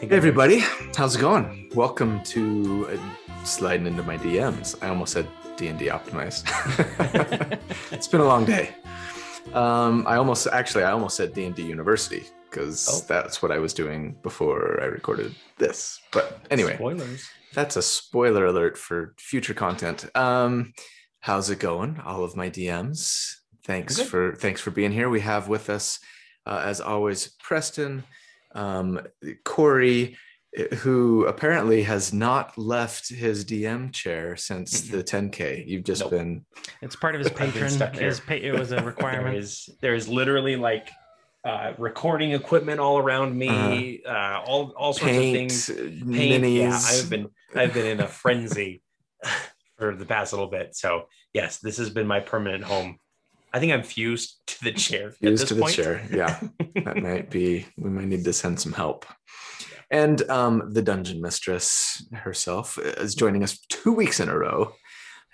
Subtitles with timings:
[0.00, 0.60] Hey everybody,
[0.96, 1.70] how's it going?
[1.74, 4.76] Welcome to uh, sliding into my DMs.
[4.82, 5.26] I almost said
[5.56, 6.44] D and D optimized.
[7.92, 8.70] it's been a long day.
[9.54, 13.04] Um, I almost actually I almost said D and D University because Oh.
[13.08, 16.00] that's what I was doing before I recorded this.
[16.12, 17.28] But anyway, spoilers.
[17.54, 20.06] that's a spoiler alert for future content.
[20.16, 20.72] Um,
[21.20, 23.34] how's it going, all of my DMs?
[23.64, 25.08] Thanks for thanks for being here.
[25.08, 26.00] We have with us,
[26.46, 28.04] uh, as always, Preston,
[28.54, 29.00] um,
[29.44, 30.16] Corey,
[30.78, 34.90] who apparently has not left his DM chair since Mhm.
[34.90, 35.64] the 10K.
[35.66, 36.10] You've just Nope.
[36.10, 36.44] been
[36.82, 37.70] It's part of his patron.
[37.94, 39.36] His pa- it was a requirement.
[39.36, 40.90] is there is literally like
[41.44, 45.70] uh, recording equipment all around me, uh, all all sorts paint, of things.
[45.70, 45.74] uh,
[46.12, 46.44] Paint.
[46.44, 46.56] minis.
[46.58, 48.82] Yeah, I've been I've been in a frenzy
[49.78, 50.76] for the past little bit.
[50.76, 52.98] So yes, this has been my permanent home.
[53.52, 55.08] I think I'm fused to the chair.
[55.08, 55.74] at Fused this to the point.
[55.74, 56.06] chair.
[56.12, 56.40] Yeah.
[56.84, 59.06] that might be we might need to send some help
[59.92, 64.72] and um the dungeon mistress herself is joining us two weeks in a row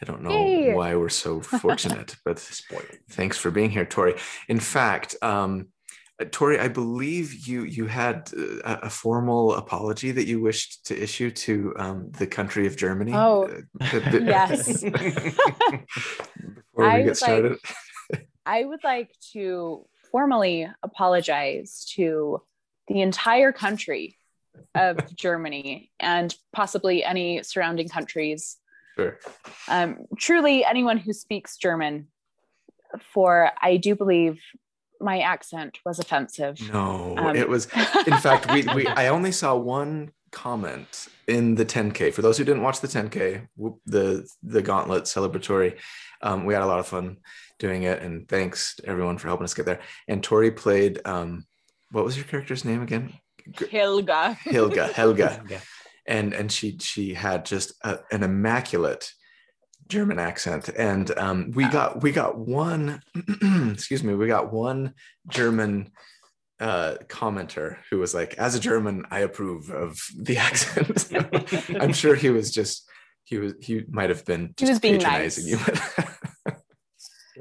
[0.00, 0.72] i don't know Yay.
[0.72, 2.86] why we're so fortunate but Spoiled.
[3.10, 4.14] thanks for being here tori
[4.48, 5.66] in fact um
[6.18, 10.86] uh, Tori, I believe you you had uh, a, a formal apology that you wished
[10.86, 13.12] to issue to um, the country of Germany.
[13.12, 13.42] Oh,
[13.82, 14.82] uh, th- th- yes.
[14.82, 15.84] Before
[16.76, 17.58] we I get was like- started,
[18.46, 22.40] I would like to formally apologize to
[22.88, 24.16] the entire country
[24.74, 28.56] of Germany and possibly any surrounding countries.
[28.96, 29.18] sure.
[29.68, 32.06] Um, truly, anyone who speaks German,
[33.12, 34.40] for I do believe
[35.00, 36.58] my accent was offensive.
[36.72, 37.66] No, Um, it was
[38.06, 42.44] in fact we, we i only saw one comment in the 10k for those who
[42.44, 43.48] didn't watch the 10k
[43.86, 45.78] the the gauntlet celebratory
[46.20, 47.16] um, we had a lot of fun
[47.58, 51.46] doing it and thanks to everyone for helping us get there and tori played um
[51.90, 53.14] what was your character's name again
[53.70, 54.34] Helga.
[54.34, 54.86] Helga.
[55.00, 55.60] helga Yeah.
[56.06, 59.10] and and she she had just a, an immaculate
[59.88, 63.00] German accent, and um, we got we got one
[63.72, 64.94] excuse me we got one
[65.28, 65.92] German
[66.60, 71.08] uh, commenter who was like, as a German, I approve of the accent.
[71.82, 72.88] I'm sure he was just
[73.24, 75.68] he was he might have been He was being patronizing nice.
[76.46, 76.54] you.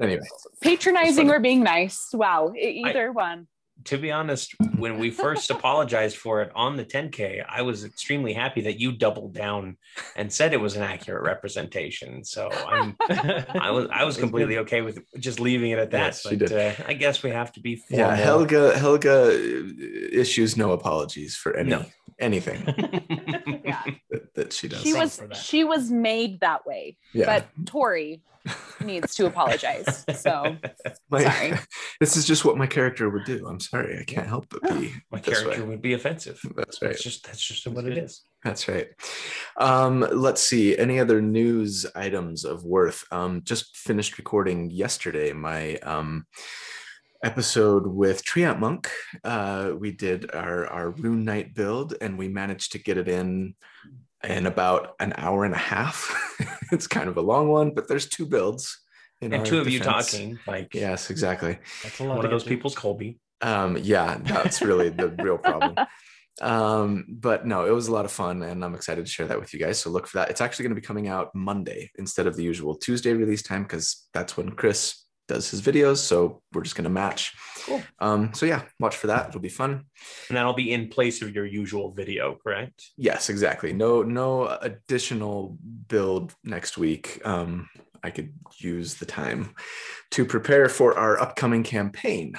[0.00, 0.26] anyway,
[0.60, 2.08] Patronizing or being nice.
[2.12, 2.52] Wow.
[2.56, 3.46] Either one.
[3.86, 8.32] To be honest, when we first apologized for it on the 10K, I was extremely
[8.32, 9.76] happy that you doubled down
[10.16, 12.24] and said it was an accurate representation.
[12.24, 16.18] So I'm I was I was completely okay with just leaving it at that.
[16.24, 18.06] Yes, but uh, I guess we have to be formal.
[18.06, 21.84] yeah, Helga Helga uh, issues no apologies for any No.
[22.18, 22.62] anything
[23.64, 23.82] Yeah.
[24.10, 24.82] that, that she does.
[24.82, 26.96] She was she was made that way.
[27.12, 27.26] yeah.
[27.26, 28.20] But Tori
[28.80, 30.04] needs to apologize.
[30.14, 30.56] So
[31.10, 31.58] My- Sorry.
[32.00, 33.46] this is just what my character would do.
[33.46, 35.68] I'm sorry, I can't help but be My character way.
[35.68, 36.40] would be offensive.
[36.56, 36.90] That's right.
[36.90, 38.12] That's just that's just what it good.
[38.44, 38.88] That's right.
[39.56, 40.76] Um, let's see.
[40.78, 43.04] Any other news items of worth?
[43.10, 46.26] Um, just finished recording yesterday my um,
[47.24, 48.86] episode with Treantmonk.
[49.24, 53.54] Uh, we did our our Rune Knight build, and we managed to get it in
[54.26, 56.12] in about an hour and a half.
[56.72, 58.80] it's kind of a long one, but there's two builds.
[59.20, 61.58] In And two of you talking, like Yes, exactly.
[61.82, 62.56] That's a lot one of those get through.
[62.56, 63.18] people's Colby.
[63.40, 65.74] Um, yeah, that's really the real problem.
[66.42, 69.40] Um, but no, it was a lot of fun, and I'm excited to share that
[69.40, 69.78] with you guys.
[69.78, 70.28] So look for that.
[70.30, 73.62] It's actually going to be coming out Monday instead of the usual Tuesday release time
[73.62, 75.98] because that's when Chris does his videos.
[75.98, 77.34] So we're just going to match.
[77.64, 77.82] Cool.
[77.98, 79.28] Um, so yeah, watch for that.
[79.28, 79.84] It'll be fun.
[80.28, 82.90] And that'll be in place of your usual video, correct?
[82.96, 83.72] Yes, exactly.
[83.72, 87.20] No, no additional build next week.
[87.24, 87.68] Um,
[88.02, 89.54] I could use the time
[90.12, 92.34] to prepare for our upcoming campaign.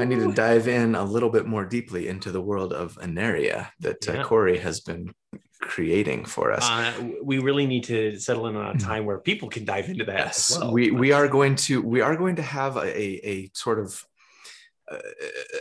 [0.00, 3.68] I need to dive in a little bit more deeply into the world of Anaria
[3.80, 5.12] that uh, Corey has been
[5.60, 6.68] creating for us.
[6.68, 6.92] Uh,
[7.22, 10.18] we really need to settle in on a time where people can dive into that.
[10.18, 10.72] Yes, well.
[10.72, 14.04] we we are going to we are going to have a a, a sort of
[14.90, 14.98] uh,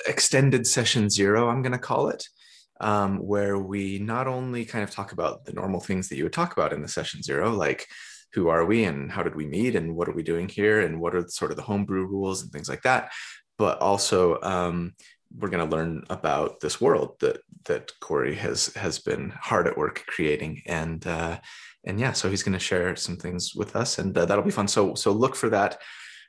[0.08, 1.50] extended session zero.
[1.50, 2.28] I'm going to call it.
[2.80, 6.34] Um, where we not only kind of talk about the normal things that you would
[6.34, 7.88] talk about in the session zero, like
[8.34, 11.00] who are we and how did we meet and what are we doing here and
[11.00, 13.12] what are sort of the homebrew rules and things like that,
[13.58, 14.94] but also um,
[15.36, 19.78] we're going to learn about this world that that Corey has has been hard at
[19.78, 21.40] work creating and uh,
[21.86, 24.52] and yeah, so he's going to share some things with us and uh, that'll be
[24.52, 24.68] fun.
[24.68, 25.80] So so look for that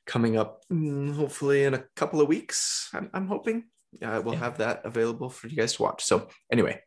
[0.06, 2.88] coming up mm, hopefully in a couple of weeks.
[2.94, 3.64] I'm, I'm hoping
[4.02, 4.40] uh, we'll Yeah.
[4.40, 6.04] have that available for you guys to watch.
[6.04, 6.80] So anyway,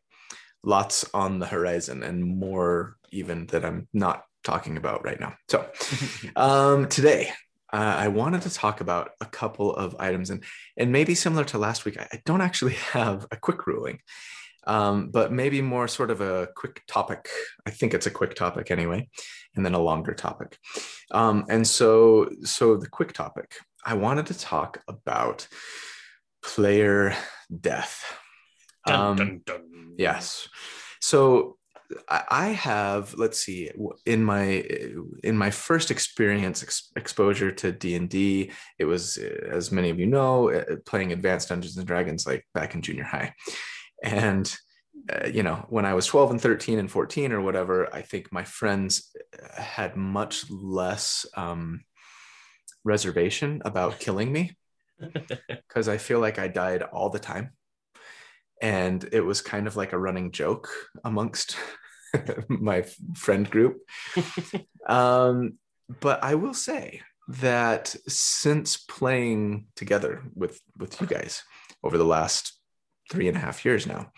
[0.64, 5.34] lots on the horizon and more even that I'm not talking about right now.
[5.48, 5.68] So
[6.36, 7.30] um, today
[7.72, 10.44] uh, I wanted to talk about a couple of items and
[10.76, 14.00] and maybe similar to last week, I, I don't actually have a quick ruling.
[14.66, 17.28] um, but maybe more sort of a quick topic.
[17.66, 19.08] I think it's a quick topic anyway,
[19.56, 20.56] and then a longer topic.
[21.10, 25.48] Um, and so, so the quick topic, I wanted to talk about
[26.44, 27.14] player
[27.60, 28.04] death.
[28.86, 29.94] Dun, Um, dun, dun.
[29.98, 30.48] Yes.
[31.00, 31.56] So
[32.08, 33.70] I have, let's see,
[34.06, 34.64] in my
[35.22, 39.90] in my first experience ex- exposure to D and D, it was, uh, as many
[39.90, 43.34] of you know, uh, playing Advanced Dungeons and Dragons like back in junior high,
[44.02, 44.54] and
[45.12, 48.32] uh, you know when I was twelve and thirteen and fourteen or whatever, I think
[48.32, 49.14] my friends
[49.54, 51.84] had much less um,
[52.84, 54.56] reservation about killing me
[55.48, 57.50] because I feel like I died all the time.
[58.60, 60.68] And it was kind of like a running joke
[61.04, 61.56] amongst
[62.48, 62.82] my
[63.14, 63.78] friend group.
[64.88, 65.58] um,
[66.00, 71.42] but I will say that since playing together with, with you guys
[71.82, 72.58] over the last
[73.10, 74.10] three and a half years now,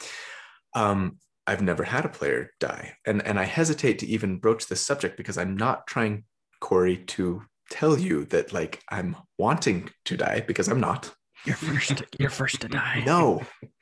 [0.75, 2.94] um, I've never had a player die.
[3.06, 6.25] And, and I hesitate to even broach this subject because I'm not trying,
[6.61, 11.12] Corey, to tell you that like I'm wanting to die because I'm not.
[11.44, 12.02] You're first.
[12.19, 13.02] You're first to die.
[13.05, 13.43] No,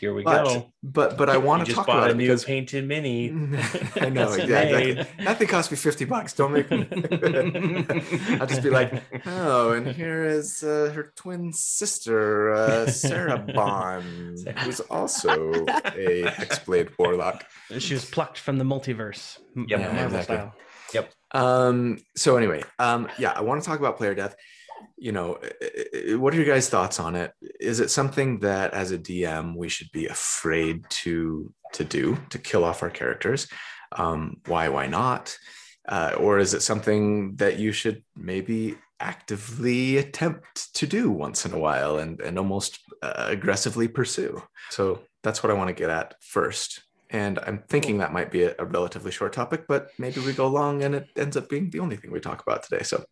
[0.00, 0.72] Here we but go.
[0.82, 3.28] but but I want to talk about a it new because painted mini.
[4.00, 4.94] I know That's exactly.
[4.94, 5.06] made.
[5.20, 6.32] That thing cost me fifty bucks.
[6.32, 6.86] Don't make me.
[8.40, 14.38] I'll just be like, oh, and here is uh, her twin sister, uh, Sarah Bond,
[14.58, 17.44] who's also a hexblade warlock.
[17.78, 19.38] She was plucked from the multiverse.
[19.56, 19.66] Yep.
[19.68, 20.36] Yeah, Marvel exactly.
[20.36, 20.54] style.
[21.34, 24.36] Um, so anyway, um, yeah, I want to talk about player death.
[24.96, 27.32] You know, i- i- what are your guys' thoughts on it?
[27.60, 32.38] Is it something that, as a DM, we should be afraid to to do to
[32.38, 33.48] kill off our characters?
[33.92, 34.68] Um, why?
[34.68, 35.36] Why not?
[35.88, 41.52] Uh, or is it something that you should maybe actively attempt to do once in
[41.52, 44.40] a while and and almost uh, aggressively pursue?
[44.70, 46.84] So that's what I want to get at first.
[47.10, 50.48] And I'm thinking that might be a, a relatively short topic, but maybe we go
[50.48, 52.82] long and it ends up being the only thing we talk about today.
[52.82, 53.04] So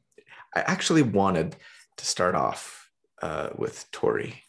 [0.54, 1.56] I actually wanted
[1.96, 2.90] to start off
[3.20, 4.43] uh, with Tori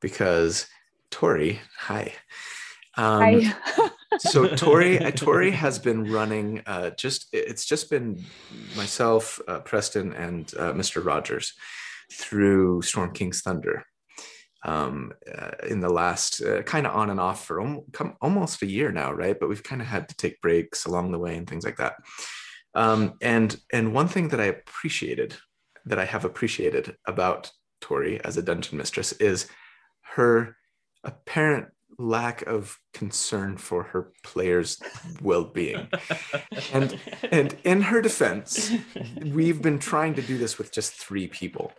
[0.00, 0.66] because
[1.10, 2.12] Tori, hi.
[2.96, 6.62] Um, I, so Tori, Tori has been running.
[6.66, 8.22] Uh, just it's just been
[8.76, 11.04] myself, uh, Preston, and uh, Mr.
[11.04, 11.54] Rogers
[12.12, 13.86] through Storm King's Thunder
[14.64, 17.84] um, uh, in the last uh, kind of on and off for om-
[18.20, 19.38] almost a year now, right?
[19.38, 21.94] But we've kind of had to take breaks along the way and things like that.
[22.74, 25.36] Um, and and one thing that I appreciated,
[25.84, 29.48] that I have appreciated about Tori as a dungeon mistress is
[30.14, 30.56] her
[31.04, 34.80] apparent lack of concern for her players'
[35.20, 35.88] well-being.
[36.72, 36.98] And
[37.30, 38.72] and in her defense,
[39.26, 41.72] we've been trying to do this with just three people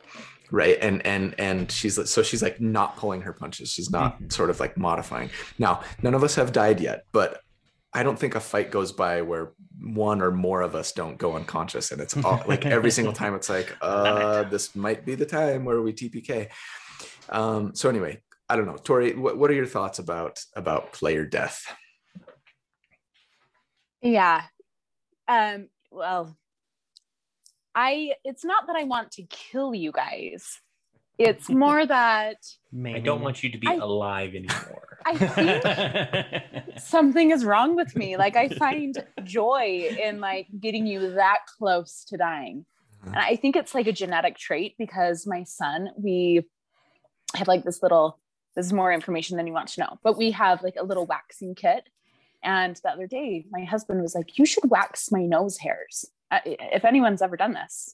[0.51, 0.77] right?
[0.81, 3.71] And and and she's so she's like not pulling her punches.
[3.71, 5.31] She's not sort of like modifying.
[5.57, 7.39] Now none of us have died yet but
[7.93, 11.35] i don't think a fight goes by where one or more of us don't go
[11.35, 15.25] unconscious and it's all, like every single time it's like uh this might be the
[15.25, 16.49] time where we tpk
[17.29, 21.25] um so anyway i don't know tori what, what are your thoughts about about player
[21.25, 21.65] death
[24.03, 24.43] yeah.
[25.29, 26.35] Um, well,
[27.73, 30.59] I it's not that I want to kill you guys.
[31.23, 32.37] It's more that
[32.71, 32.97] Maybe.
[32.99, 34.99] I don't want you to be I- alive anymore.
[35.05, 38.15] I think something is wrong with me.
[38.15, 42.65] Like I find joy in like getting you that close to dying.
[43.05, 46.43] And I think it's like a genetic trait because my son, we
[47.35, 48.17] have like this little,
[48.55, 51.05] this is more information than you want to know, but we have like a little
[51.05, 51.89] waxing kit.
[52.41, 56.05] And the other day, my husband was like, You should wax my nose hairs.
[56.31, 57.93] Uh, If anyone's ever done this,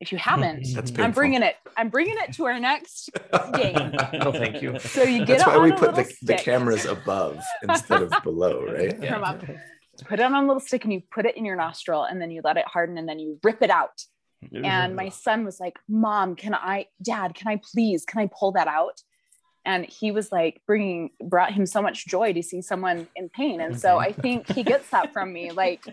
[0.00, 0.74] if you haven't, mm-hmm.
[0.74, 1.56] That's I'm bringing it.
[1.76, 3.10] I'm bringing it to our next
[3.54, 3.74] game.
[4.12, 4.78] no, thank you.
[4.78, 8.64] So you get that's why we put the, little the cameras above instead of below
[8.72, 9.14] right Yeah.
[9.14, 9.44] from up.
[10.04, 12.30] Put it on a little stick and you put it in your nostril and then
[12.30, 14.00] you let it harden and then you rip it out.
[14.52, 18.52] And my son was like, Mom, can I, Dad, can I please, can I pull
[18.52, 19.00] that out?
[19.64, 23.60] And he was like, bringing, brought him so much joy to see someone in pain.
[23.60, 25.50] And so I think he gets that from me.
[25.50, 25.84] Like,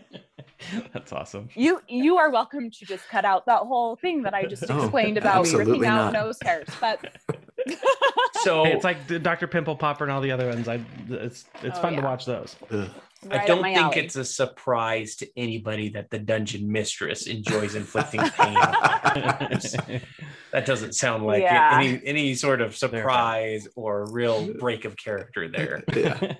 [0.93, 1.49] That's awesome.
[1.55, 4.81] you, you are welcome to just cut out that whole thing that I just No,
[4.83, 6.25] explained about absolutely ripping out not.
[6.25, 6.67] nose hairs.
[6.79, 7.05] But
[8.43, 9.47] So Hey, it's like Dr.
[9.47, 10.67] Pimple Popper and all the other ones.
[10.67, 10.79] I
[11.09, 12.55] it's it's Oh, fun to watch those.
[12.71, 12.89] Ugh.
[13.25, 13.99] Right I don't think alley.
[14.01, 18.55] it's a surprise to anybody that the dungeon mistress enjoys inflicting pain.
[18.57, 19.59] on
[20.51, 21.71] that doesn't sound like Yeah.
[21.79, 25.83] any any sort of surprise or real break of character there.
[25.95, 26.33] yeah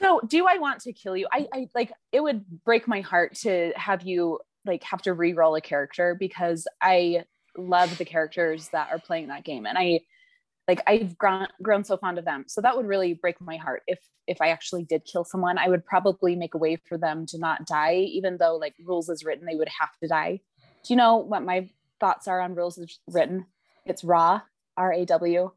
[0.00, 1.28] So, do I want to kill you?
[1.32, 5.54] I, I like it would break my heart to have you like have to re-roll
[5.54, 7.24] a character because I
[7.56, 10.00] love the characters that are playing that game, and I
[10.68, 12.44] like I've grown grown so fond of them.
[12.46, 15.58] So that would really break my heart if if I actually did kill someone.
[15.58, 19.08] I would probably make a way for them to not die, even though like rules
[19.08, 20.40] is written, they would have to die.
[20.84, 21.68] Do you know what my
[22.00, 23.46] thoughts are on rules is written?
[23.84, 24.42] It's raw,
[24.76, 25.50] R A W.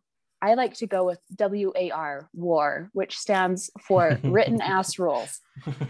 [0.46, 5.40] I like to go with W A R, war, which stands for written ass rules.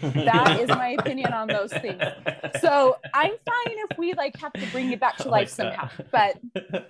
[0.00, 2.02] That is my opinion on those things.
[2.60, 5.90] So I'm fine if we like have to bring it back to life like somehow.
[6.10, 6.38] But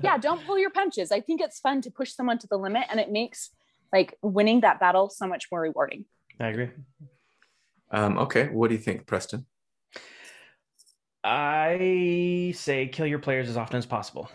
[0.00, 1.10] yeah, don't pull your punches.
[1.10, 3.50] I think it's fun to push someone to the limit and it makes
[3.92, 6.04] like winning that battle so much more rewarding.
[6.38, 6.70] I agree.
[7.90, 8.48] Um, okay.
[8.48, 9.46] What do you think, Preston?
[11.24, 14.30] I say kill your players as often as possible.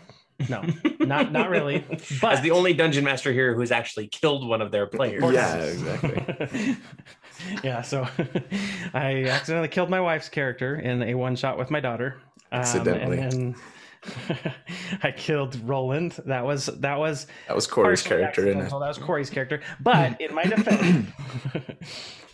[0.48, 0.62] No,
[1.00, 1.84] not not really.
[2.20, 5.22] But as the only dungeon master here who's actually killed one of their players.
[5.32, 6.76] Yeah, exactly.
[7.64, 8.06] yeah, so
[8.94, 12.20] I accidentally killed my wife's character in a one shot with my daughter.
[12.50, 13.18] Accidentally.
[13.18, 13.56] Um, and then
[15.02, 16.12] I killed Roland.
[16.26, 18.70] That was that was that was Corey's character in it.
[18.70, 19.60] That was Corey's character.
[19.80, 21.08] But in my defense,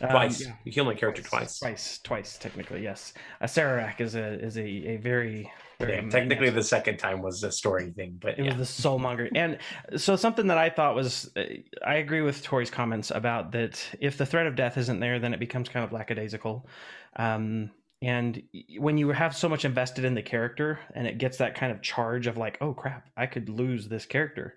[0.01, 0.53] um, twice yeah.
[0.65, 1.59] you killed my character twice.
[1.59, 2.83] Twice, twice technically.
[2.83, 5.51] Yes, a Sararak is a is a, a very
[5.81, 8.57] yeah, technically the second time was a story thing, but it yeah.
[8.57, 9.29] was the soulmonger.
[9.37, 9.59] And
[9.97, 11.45] so something that I thought was, uh,
[11.87, 13.81] I agree with Tori's comments about that.
[14.01, 16.67] If the threat of death isn't there, then it becomes kind of lackadaisical.
[17.15, 17.71] Um,
[18.03, 18.43] and
[18.79, 21.81] when you have so much invested in the character, and it gets that kind of
[21.81, 24.57] charge of like, oh crap, I could lose this character.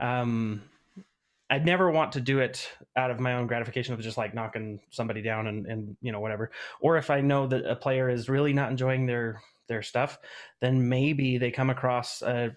[0.00, 0.62] Um,
[1.50, 4.80] I'd never want to do it out of my own gratification of just like knocking
[4.90, 6.50] somebody down and, and you know whatever.
[6.80, 10.18] Or if I know that a player is really not enjoying their their stuff,
[10.60, 12.50] then maybe they come across a,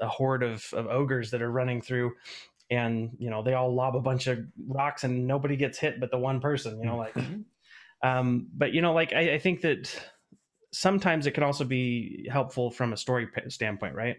[0.00, 2.12] a, a horde of, of ogres that are running through
[2.70, 6.10] and you know they all lob a bunch of rocks and nobody gets hit but
[6.10, 7.40] the one person you know like mm-hmm.
[8.08, 9.92] um but you know like I, I think that
[10.72, 14.16] sometimes it can also be helpful from a story standpoint right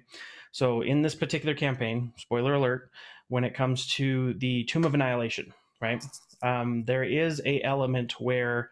[0.52, 2.92] so in this particular campaign spoiler alert
[3.32, 6.04] when it comes to the tomb of annihilation right?
[6.44, 8.70] Um, there is a element where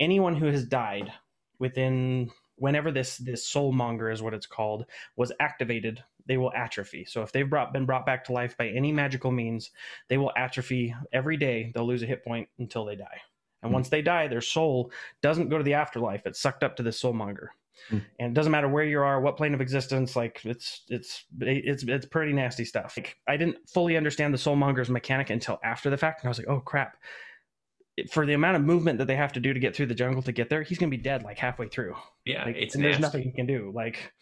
[0.00, 1.12] anyone who has died
[1.58, 7.04] within whenever this this soulmonger is what it's called was activated they will atrophy.
[7.04, 9.70] So if they've brought, been brought back to life by any magical means
[10.08, 11.70] they will atrophy every day.
[11.74, 13.20] They'll lose a hit point until they die.
[13.62, 13.74] And mm.
[13.74, 16.22] once they die their soul doesn't go to the afterlife.
[16.24, 17.48] It's sucked up to the soulmonger
[17.90, 18.02] mm.
[18.18, 21.82] and it doesn't matter where you are what plane of existence like it's it's it's
[21.84, 25.96] it's pretty nasty stuff like i didn't fully understand the soulmonger's mechanic until after the
[25.96, 26.96] fact and i was like oh crap
[28.10, 30.22] for the amount of movement that they have to do to get through the jungle
[30.22, 31.94] to get there, he's gonna be dead like halfway through.
[32.24, 33.70] Yeah, like, and there's nothing he can do.
[33.74, 34.12] Like,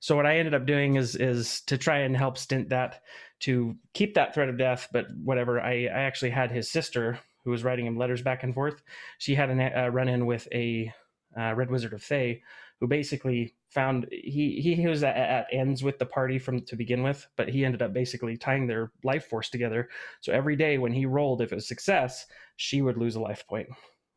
[0.00, 3.02] so what I ended up doing is is to try and help stint that
[3.40, 4.88] to keep that threat of death.
[4.92, 8.52] But whatever, I I actually had his sister who was writing him letters back and
[8.52, 8.82] forth.
[9.18, 10.92] She had a uh, run in with a
[11.38, 12.42] uh, Red Wizard of Thay,
[12.80, 17.02] who basically found he he was at, at, ends with the party from to begin
[17.02, 19.88] with, but he ended up basically tying their life force together.
[20.20, 23.46] So every day when he rolled, if it was success, she would lose a life
[23.46, 23.68] point.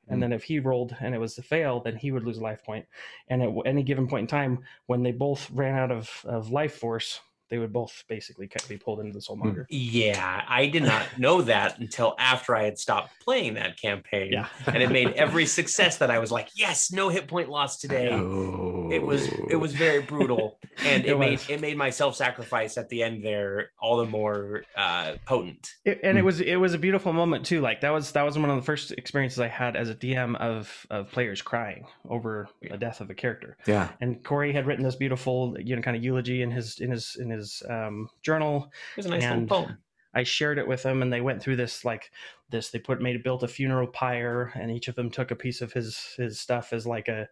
[0.10, 0.36] And then hmm.
[0.36, 2.86] if he rolled and it was a fail, then he would lose a life point.
[3.30, 6.76] And at any given point in time, when they both ran out of, of life
[6.76, 9.66] force, they would both basically be pulled into the soulmonger.
[9.70, 14.32] Yeah, I did not know that until after I had stopped playing that campaign.
[14.32, 14.48] Yeah.
[14.68, 18.10] and it made every success that I was like, yes, no hit point loss today.
[18.12, 18.90] Oh.
[18.92, 20.60] It was it was very brutal.
[20.84, 24.64] And it, it made it made my self-sacrifice at the end there all the more
[24.76, 25.70] uh, potent.
[25.86, 27.62] It, and it was it was a beautiful moment too.
[27.62, 30.36] Like that was that was one of the first experiences I had as a DM
[30.38, 33.58] of of players crying over the death of a character.
[33.68, 33.90] Yeah.
[34.02, 37.16] And Corey had written this beautiful, you know, kind of eulogy in his in his
[37.20, 38.72] in his his um, journal.
[38.96, 39.78] It was a nice little poem.
[40.16, 42.12] I shared it with them, and they went through this like
[42.50, 42.70] this.
[42.70, 45.74] They put made built a funeral pyre, and each of them took a piece of
[45.74, 47.28] his his stuff as like a,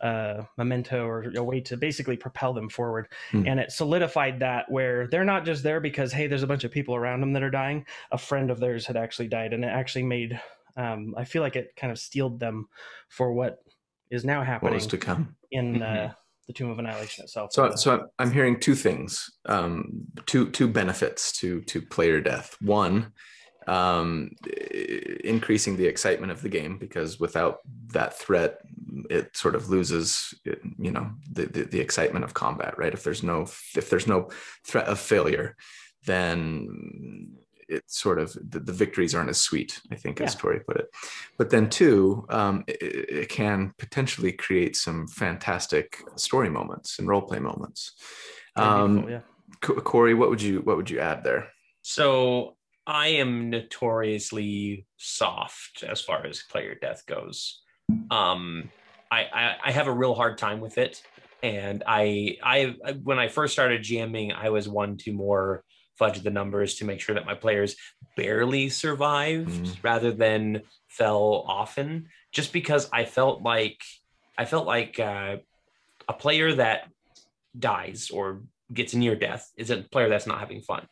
[0.00, 3.08] a memento or a way to basically propel them forward.
[3.30, 3.44] Hmm.
[3.46, 6.72] And it solidified that where they're not just there because hey, there's a bunch of
[6.72, 7.86] people around them that are dying.
[8.10, 10.40] A friend of theirs had actually died, and it actually made.
[10.76, 12.68] Um, I feel like it kind of steeled them
[13.08, 13.62] for what
[14.10, 14.72] is now happening.
[14.72, 15.80] What is to come in.
[15.80, 16.12] Uh,
[16.46, 17.52] the Tomb of Annihilation itself.
[17.52, 22.56] So, so I'm hearing two things, um, two two benefits to to player death.
[22.60, 23.12] One,
[23.66, 24.30] um,
[25.24, 27.58] increasing the excitement of the game because without
[27.92, 28.60] that threat,
[29.10, 30.34] it sort of loses,
[30.78, 32.78] you know, the, the the excitement of combat.
[32.78, 32.94] Right?
[32.94, 34.30] If there's no if there's no
[34.66, 35.56] threat of failure,
[36.04, 37.36] then
[37.68, 40.40] it's sort of the, the, victories aren't as sweet, I think, as yeah.
[40.40, 40.88] Tori put it.
[41.38, 47.22] But then, two, um, it, it, can potentially create some fantastic story moments and role
[47.22, 47.92] play moments.
[48.56, 49.20] Um, yeah.
[49.60, 51.48] Corey, what would you what would you add there?
[51.82, 52.56] So
[52.86, 57.62] I am notoriously soft as far as player death goes.
[58.10, 58.70] Um,
[59.10, 61.02] I, I, I have a real hard time with it,
[61.42, 65.64] and I I when I first started jamming, I was one to more
[65.98, 67.76] fudge the numbers to make sure that my players
[68.16, 69.76] barely survived Mm.
[69.82, 72.08] rather than fell often.
[72.32, 73.80] Just because i felt like
[74.38, 75.36] i felt like uh,
[76.08, 76.88] a player that
[77.58, 80.86] dies or gets near death is a player that's not having fun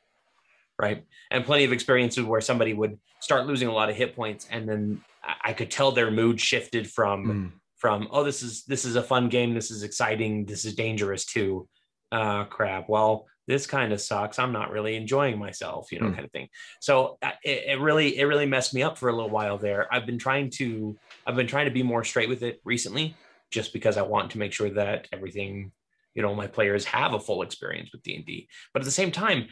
[0.76, 1.04] right?
[1.30, 4.68] And plenty of experiences where somebody would start losing a lot of hit points and
[4.68, 7.52] then i, could tell their mood shifted from Mm.
[7.76, 9.54] from oh this is this is a fun game.
[9.54, 10.46] This is exciting.
[10.46, 11.68] This is dangerous too.
[12.11, 12.88] Uh crap.
[12.88, 16.14] Well this kind of sucks i'm not really enjoying myself you know Hmm.
[16.14, 16.48] kind of thing.
[16.80, 19.92] So uh, it, it really it really messed me up for a little while there.
[19.92, 23.18] I've been trying to i've been trying to be more straight with it recently
[23.50, 25.72] just because i want to make sure that everything
[26.14, 29.46] you know my players have a full experience with d&d but at the same time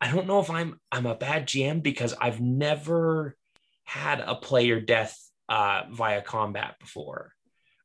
[0.00, 3.36] i don't know if i'm i'm a bad gm because i've never
[3.84, 5.18] had a player death
[5.48, 7.32] uh, via combat before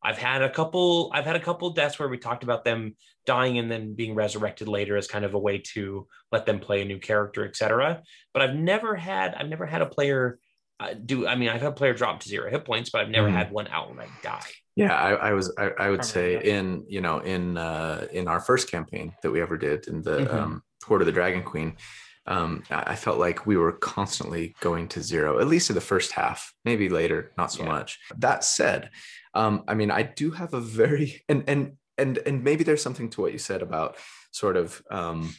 [0.05, 1.09] I've had a couple.
[1.13, 2.95] I've had a couple deaths where we talked about them
[3.25, 6.81] dying and then being resurrected later as kind of a way to let them play
[6.81, 8.03] a new character, etc.
[8.33, 9.33] But I've never had.
[9.33, 10.39] I've never had a player
[10.79, 11.25] uh, do.
[11.25, 13.33] I mean, I've had a player drop to zero hit points, but I've never Mhm.
[13.39, 14.41] had one outright die.
[14.75, 16.55] Yeah, I, I was I, I would Probably, say yeah.
[16.57, 20.17] in you know in uh in our first campaign that we ever did in the
[20.19, 20.33] Mhm.
[20.33, 21.77] um Hoard of the Dragon Queen,
[22.27, 25.87] um I I felt like we were constantly going to zero, at least in the
[25.93, 27.69] first half, maybe later, not so Yeah.
[27.75, 27.89] much.
[28.17, 28.89] That said,
[29.35, 33.09] um I mean I do have a very and and and and maybe there's something
[33.11, 33.97] to what you said about
[34.31, 35.33] sort of um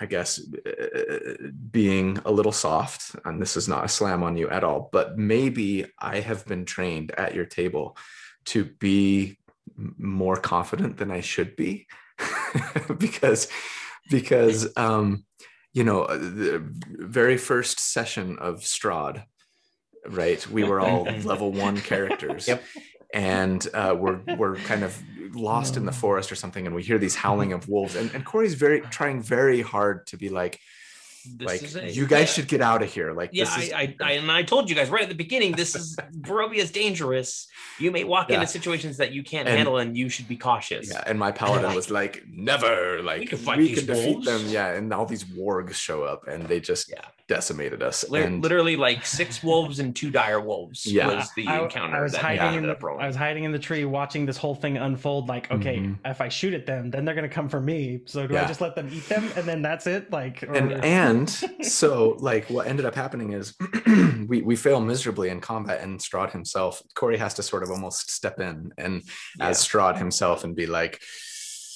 [0.00, 4.48] I guess uh, being a little soft, and this is not a slam on you
[4.50, 7.96] at all, but maybe I have been trained at your table
[8.46, 9.38] to be
[9.76, 11.86] more confident than I should be,
[12.98, 13.48] because
[14.10, 15.24] because um,
[15.72, 19.24] you know the very first session of Strahd,
[20.08, 20.44] right?
[20.48, 22.48] We were all level one characters.
[22.48, 22.64] Yep.
[23.14, 25.00] And uh, we're we're kind of
[25.34, 27.96] lost in the forest or something, and we hear these howling of wolves.
[27.96, 30.60] And, and Corey's very trying very hard to be like,
[31.36, 31.94] This like is it.
[31.96, 32.26] you guys Yeah.
[32.34, 33.12] should get out of here.
[33.12, 35.14] Like Yeah, this is, I, I, I, and I told you guys right at the
[35.14, 37.46] beginning, this is Barovia is dangerous.
[37.78, 38.36] You may walk Yeah.
[38.36, 40.90] into situations that you can't And- handle, and you should be cautious.
[40.90, 41.02] yeah.
[41.06, 44.42] And my paladin like, was like, never, like we can can, fight these defeat them.
[44.48, 47.00] Yeah, and all these wargs show up, and they just Yeah.
[47.26, 48.04] decimated us.
[48.10, 51.06] Li- and literally like six wolves and two dire wolves Yeah.
[51.08, 52.84] was the I, encounter I was that hiding we in the, up.
[52.84, 55.96] I was hiding in the tree watching this whole thing unfold like okay Mhm.
[56.04, 58.60] if I shoot at them then they're gonna come for me so do I just
[58.60, 61.13] let them eat them and then that's it like or- and and
[61.62, 63.54] so like what ended up happening is
[64.28, 68.10] we we fail miserably in combat and Strahd himself Corey has to sort of almost
[68.10, 69.02] step in and
[69.40, 71.00] as Strahd himself and be like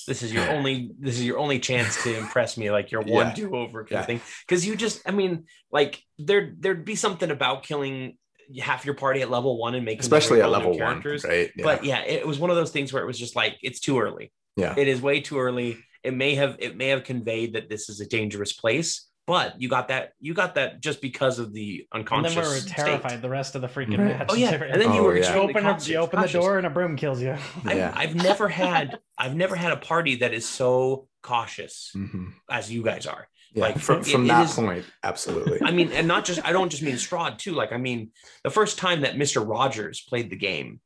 [0.07, 3.29] this is your only this is your only chance to impress me like your one
[3.29, 3.35] Yeah.
[3.35, 4.01] do-over kind Yeah.
[4.01, 4.21] of thing.
[4.47, 8.17] Because you just i mean like there there'd be something about killing
[8.61, 11.25] half your party at level one and making especially at level one characters.
[11.25, 11.51] right?
[11.57, 11.65] Yeah.
[11.65, 14.01] but yeah it was one of those things where it was just like it's too
[14.01, 14.33] early.
[14.57, 14.75] Yeah.
[14.77, 15.77] It is way too early.
[16.03, 19.69] It may have it may have conveyed that this is a dangerous place but you
[19.69, 22.75] got that you got that just because of the and unconscious then we were state.
[22.77, 24.19] terrified the rest of the freaking Right.
[24.19, 25.33] match oh yeah and then you Oh, were yeah.
[25.35, 27.93] you open, a, you open the door and a broom kills you Yeah.
[27.95, 32.33] I've, I've never had I've never had a party that is so cautious Mhm.
[32.51, 33.29] as you guys are.
[33.55, 36.41] yeah Like, from, it- from it that is- point absolutely I mean, and not just
[36.45, 37.53] I don't just mean Strahd too.
[37.53, 38.11] Like I mean,
[38.45, 40.81] the first time that Mister Rogers played the game,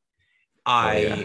[0.67, 1.25] I Oh, yeah.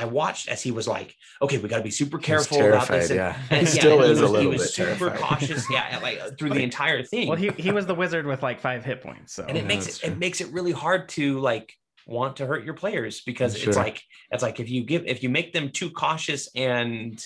[0.00, 3.10] I watched as he was like, okay, we got to be super careful about this.
[3.10, 4.96] And, yeah and he yeah, still he is was, a little he was bit super
[5.10, 5.20] terrified.
[5.20, 5.70] cautious.
[5.70, 7.28] Yeah, like through the entire thing.
[7.28, 9.68] well he, he was the wizard with like five hit points so and it Yeah,
[9.68, 10.10] makes it, true.
[10.12, 11.74] it makes it really hard to like
[12.06, 13.68] want to hurt your players because Sure.
[13.68, 17.22] it's like it's like if you give if you make them too cautious and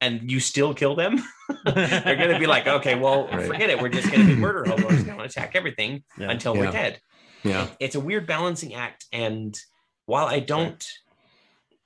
[0.00, 1.22] and you still kill them
[1.64, 3.46] they're gonna be like okay well Right.
[3.46, 6.30] forget it we're just gonna be murder hobos gonna attack everything Yeah.
[6.30, 6.60] until Yeah.
[6.62, 7.00] we're dead
[7.44, 9.56] yeah it's a weird balancing act and
[10.06, 10.82] while i don't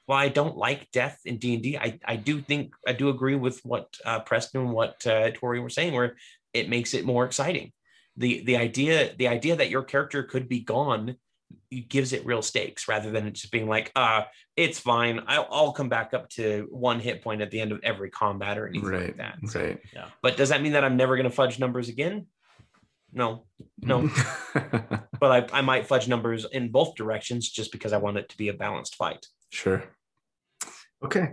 [0.07, 3.61] while i don't like death in d&d i, I do think i do agree with
[3.65, 6.17] what uh, preston and what uh, tori were saying where
[6.55, 7.73] it makes it more exciting.
[8.17, 11.17] The the idea the idea that your character could be gone
[11.89, 14.23] gives it real stakes rather than it just being like uh
[14.57, 15.21] it's fine.
[15.27, 18.57] I'll, I'll come back up to one hit point at the end of every combat
[18.57, 19.39] or anything like that.
[19.49, 19.81] So- right.
[20.23, 22.27] but does that mean that i'm never going to fudge numbers again?
[23.13, 23.47] No.
[23.83, 24.09] No.
[25.21, 28.37] But I, I might fudge numbers in both directions just because I want it to
[28.37, 29.25] be a balanced fight.
[29.51, 29.85] Sure.
[31.05, 31.33] Okay.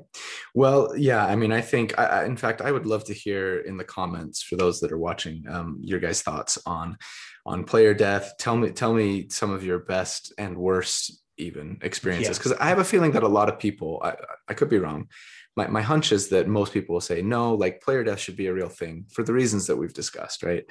[0.54, 1.26] Well, yeah.
[1.26, 3.86] I mean, I think, I, I, in fact, I would love to hear in the
[3.86, 6.98] comments for those that are watching, um, your guys' thoughts on
[7.46, 8.34] on player death.
[8.38, 12.40] Tell me, tell me some of your best and worst even experiences, Yeah.
[12.40, 14.16] because I have a feeling that a lot of people, I,
[14.48, 15.08] I could be wrong.
[15.56, 18.48] My, my hunch is that most people will say no, like player death should be
[18.48, 20.66] a real thing for the reasons that we've discussed, right?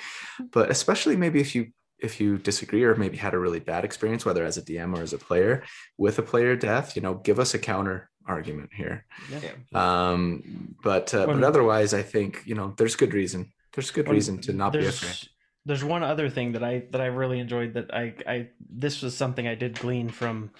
[0.53, 1.69] But especially maybe if you
[2.03, 5.03] if you disagree or maybe had a really bad experience, whether as a DM or
[5.03, 5.63] as a player,
[5.99, 9.05] with a player death, you know, give us a counter argument here.
[9.31, 9.51] Yeah.
[9.75, 14.09] Um, but uh, When- but otherwise, I think you know there's good reason there's good
[14.09, 15.29] reason to not be there's, afraid.
[15.65, 19.17] There's one other thing that I that I really enjoyed that I I this was
[19.17, 20.51] something I did glean from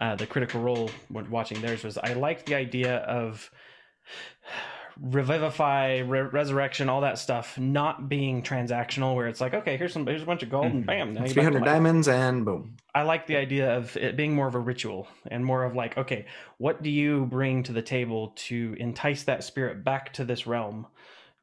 [0.00, 3.50] uh, the Critical Role when watching theirs was I liked the idea of
[5.00, 10.04] revivify re- resurrection all that stuff not being transactional where it's like okay here's some
[10.04, 12.76] here's a bunch of gold and bam back to 300 diamonds and boom.
[12.94, 15.96] I like the idea of it being more of a ritual and more of like,
[15.96, 20.46] okay, what do you bring to the table to entice that spirit back to this
[20.46, 20.86] realm?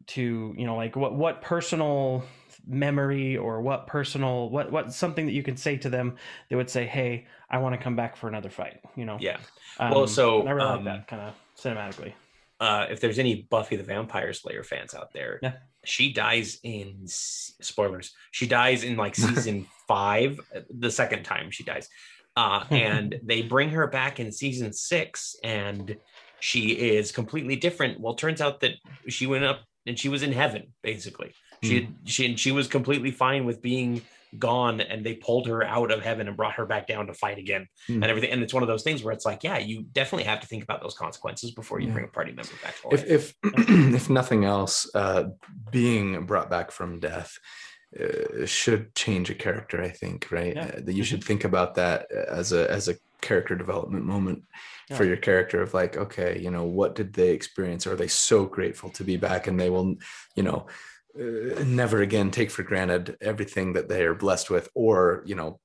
[0.07, 2.23] To you know, like what what personal
[2.67, 6.17] memory or what personal what what something that you could say to them
[6.49, 8.81] they would say, hey, I want to come back for another fight.
[8.95, 9.37] You know, Yeah.
[9.79, 12.13] Um, Well, so, I really um, like that kind of cinematically.
[12.65, 15.54] Uh, if there's any Buffy the Vampire Slayer fans out there, Yeah.
[15.84, 18.08] she dies in spoilers.
[18.32, 21.88] She dies in like season five, the second time she dies.
[22.36, 25.95] Uh, and they bring her back in season six, and
[26.39, 27.99] she is completely different.
[27.99, 28.73] Well, turns out that
[29.08, 31.32] she went up and she was in heaven, basically.
[31.63, 34.01] She she and she was completely fine with being
[34.38, 37.38] gone, and they pulled her out of heaven and brought her back down to fight
[37.38, 38.01] again Hmm.
[38.03, 38.31] and everything.
[38.31, 40.63] And it's one of those things where it's like, yeah, you definitely have to think
[40.63, 41.93] about those consequences before you Yeah.
[41.93, 43.03] bring a party member back to life.
[43.05, 43.67] if if
[43.99, 45.25] if nothing else uh
[45.71, 47.38] being brought back from death
[47.99, 50.65] uh, should change a character i think right Yeah.
[50.65, 54.43] Uh, that you should think about that as a as a character development moment
[54.95, 58.45] for your character of like okay you know what did they experience are they so
[58.45, 59.95] grateful to be back and they will
[60.35, 60.67] you know
[61.19, 65.60] uh, never again take for granted everything that they are blessed with or you know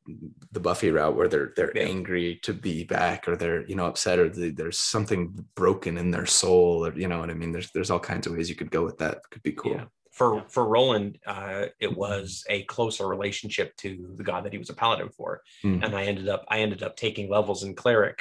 [0.52, 1.82] the buffy route where they're they're Yeah.
[1.84, 6.10] angry to be back or they're you know upset or they, there's something broken in
[6.10, 8.56] their soul or you know what i mean there's there's all kinds of ways you
[8.56, 9.84] could go with that could be cool Yeah.
[10.12, 10.42] For Yeah.
[10.48, 14.74] for Roland, uh, it was a closer relationship to the god that he was a
[14.74, 15.84] paladin for, Mm.
[15.84, 18.18] and I ended up I ended up taking levels in cleric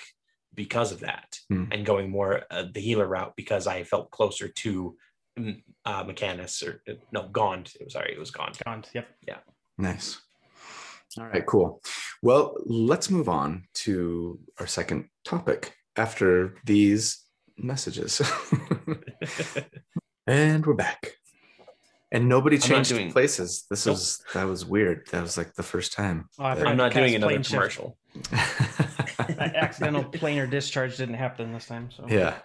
[0.53, 1.67] because of that, Mm.
[1.73, 4.95] and going more uh, the healer route because I felt closer to
[5.85, 7.71] uh, Mechanus or uh, no Gond.
[7.79, 8.57] It was sorry, it was Gond.
[8.65, 8.83] Gone.
[8.93, 9.07] Yep.
[9.27, 9.37] Yeah.
[9.77, 10.19] Nice.
[11.17, 11.81] All right, cool.
[12.21, 17.23] Well, let's move on to our second topic after these
[17.57, 18.21] messages.
[20.27, 21.13] and we're back.
[22.11, 23.65] And nobody changed doing- places.
[23.69, 23.93] This Nope.
[23.93, 25.07] was that was weird.
[25.11, 26.27] That was like the first time.
[26.39, 27.97] Oh, I that- forgot I'm not doing cast another commercial.
[29.37, 31.89] That accidental planar discharge didn't happen this time.
[31.95, 32.39] So yeah.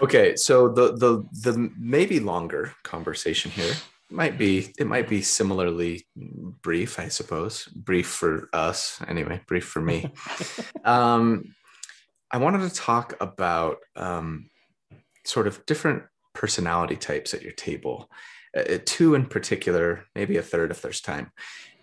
[0.00, 3.74] Okay, so the the the maybe longer conversation here
[4.10, 7.66] might be it might be similarly brief, I suppose.
[7.74, 9.40] Brief for us, anyway.
[9.46, 10.12] Brief for me.
[10.84, 11.54] um,
[12.30, 14.50] I wanted to talk about um,
[15.24, 18.10] sort of different personality types at your table.
[18.56, 21.32] Uh, two in particular, maybe a third if there's time,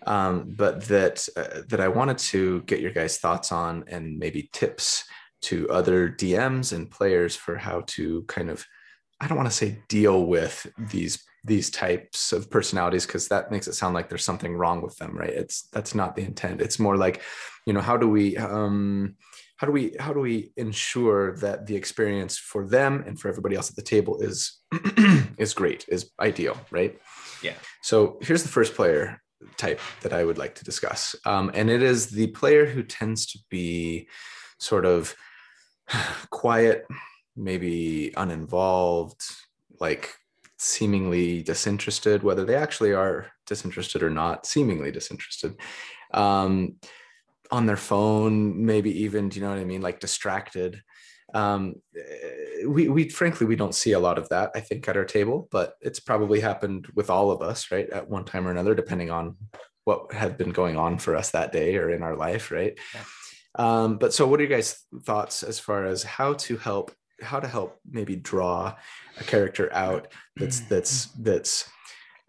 [0.06, 4.48] um, but that uh, that I wanted to get your guys' thoughts on and maybe
[4.52, 5.04] tips
[5.42, 8.66] to other DMs and players for how to kind of
[9.20, 13.66] I don't want to say deal with these these types of personalities because that makes
[13.66, 15.30] it sound like there's something wrong with them, right?
[15.30, 16.60] It's that's not the intent.
[16.60, 17.22] It's more like,
[17.66, 19.16] you know, how do we um
[19.56, 23.56] how do we how do we ensure that the experience for them and for everybody
[23.56, 24.58] else at the table is
[25.38, 26.98] is great, is ideal, right?
[27.42, 27.54] Yeah.
[27.82, 29.20] So here's the first player
[29.56, 31.16] type that I would like to discuss.
[31.24, 34.08] Um, and it is the player who tends to be
[34.58, 35.14] sort of
[36.30, 36.86] quiet,
[37.36, 39.22] maybe uninvolved,
[39.80, 40.14] like
[40.58, 45.56] seemingly disinterested, whether they actually are disinterested or not, seemingly disinterested.
[46.12, 46.76] Um,
[47.50, 49.80] on their phone, maybe even, do you know what I mean?
[49.80, 50.82] Like distracted.
[51.34, 51.76] Um,
[52.66, 55.48] we, we frankly, we don't see a lot of that, I think, at our table,
[55.50, 57.88] but it's probably happened with all of us, right?
[57.90, 59.36] At one time or another, depending on
[59.84, 62.78] what had been going on for us that day or in our life, right?
[62.94, 63.00] Yeah.
[63.56, 67.40] Um, but so what are your guys' thoughts as far as how to help, how
[67.40, 68.74] to help maybe draw
[69.18, 71.68] a character out that's that's that's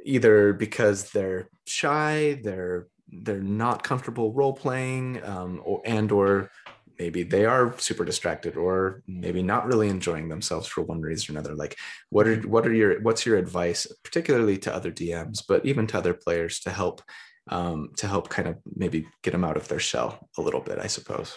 [0.03, 6.49] either because they're shy, they're they're not comfortable role playing, um, or and or
[6.97, 11.39] maybe they are super distracted, or maybe not really enjoying themselves for one reason or
[11.39, 11.55] another.
[11.55, 11.77] Like,
[12.09, 15.97] what are what are your what's your advice, particularly to other DMs, but even to
[15.97, 17.01] other players to help
[17.49, 20.79] um, to help kind of maybe get them out of their shell a little bit,
[20.79, 21.35] I suppose.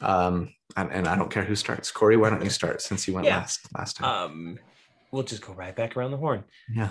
[0.00, 1.90] Um, and, and I don't care who starts.
[1.90, 3.38] Corey, why don't you start since you went Yeah.
[3.38, 4.08] last last time?
[4.30, 4.58] Um,
[5.10, 6.44] we'll just go right back around the horn.
[6.72, 6.90] yeah.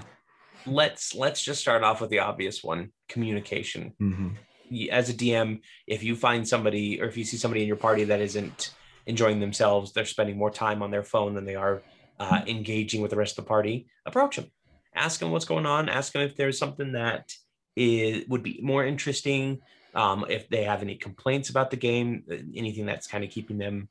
[0.68, 3.94] Let's let's just start off with the obvious one: communication.
[4.00, 4.30] hmm
[4.92, 8.06] as a DM, if you find somebody or if you see somebody in your party
[8.06, 8.72] that isn't
[9.06, 11.84] enjoying themselves, they're spending more time on their phone than they are
[12.20, 14.48] uh, engaging with the rest of the party, approach them.
[14.96, 15.88] Ask them what's going on.
[15.88, 17.32] Ask them if there's something that
[17.76, 19.62] is, would be more interesting.
[19.94, 23.58] Um, if they have any complaints about the game, uh, anything that's kind of keeping
[23.58, 23.88] them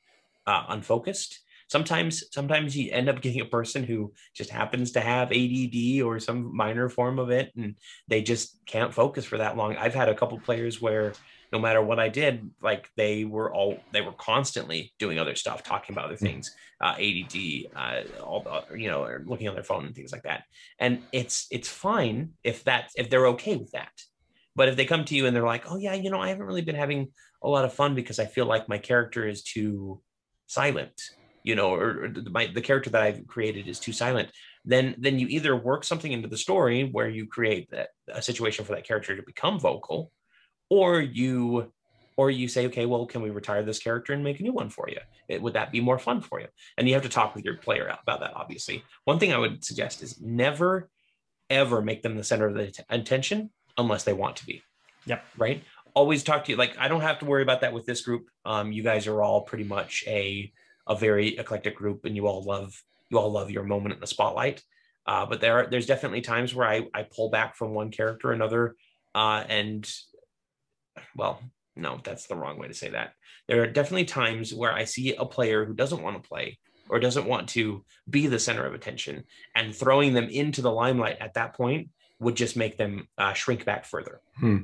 [0.46, 1.40] uh, unfocused.
[1.66, 6.20] sometimes sometimes you end up getting a person who just happens to have ADD or
[6.20, 7.76] some minor form of it, and
[8.08, 9.76] they just can't focus for that long.
[9.76, 11.14] I've had a couple players where
[11.54, 15.62] no matter what I did, like they were all they were constantly doing other stuff,
[15.62, 16.26] talking about other hmm.
[16.26, 17.36] things, uh, ADD,
[17.76, 20.42] uh, all the, you know, or looking on their phone and things like that.
[20.80, 23.92] And it's it's fine if that if they're okay with that.
[24.56, 26.46] But if they come to you and they're like, oh yeah, you know, I haven't
[26.46, 30.00] really been having a lot of fun because I feel like my character is too
[30.48, 31.00] silent,
[31.44, 34.30] you know, or, or my the character that I've created is too silent.
[34.64, 38.64] Then then you either work something into the story where you create that a situation
[38.64, 40.10] for that character to become vocal
[40.74, 41.72] or you
[42.16, 44.70] or you say okay well can we retire this character and make a new one
[44.70, 44.98] for you?
[45.28, 46.48] It, would that be more fun for you?
[46.76, 48.84] And you have to talk with your player about that obviously.
[49.04, 50.88] One thing i would suggest is never
[51.50, 54.62] ever make them the center of the attention unless they want to be.
[55.06, 55.24] Yep.
[55.36, 55.62] Right?
[55.94, 58.26] Always talk to you like i don't have to worry about that with this group.
[58.44, 60.52] Um, you guys are all pretty much a
[60.86, 62.74] a very eclectic group and you all love
[63.10, 64.62] you all love your moment in the spotlight.
[65.06, 68.32] Uh, but there are there's definitely times where i i pull back from one character
[68.32, 68.74] another
[69.14, 69.88] uh, and
[71.16, 71.40] well,
[71.76, 73.14] no, that's the wrong way to say that.
[73.48, 77.00] There are definitely times where I see a player who doesn't want to play or
[77.00, 79.24] doesn't want to be the center of attention,
[79.54, 81.88] and throwing them into the limelight at that point
[82.20, 84.20] would just make them uh, shrink back further.
[84.38, 84.62] Hmm.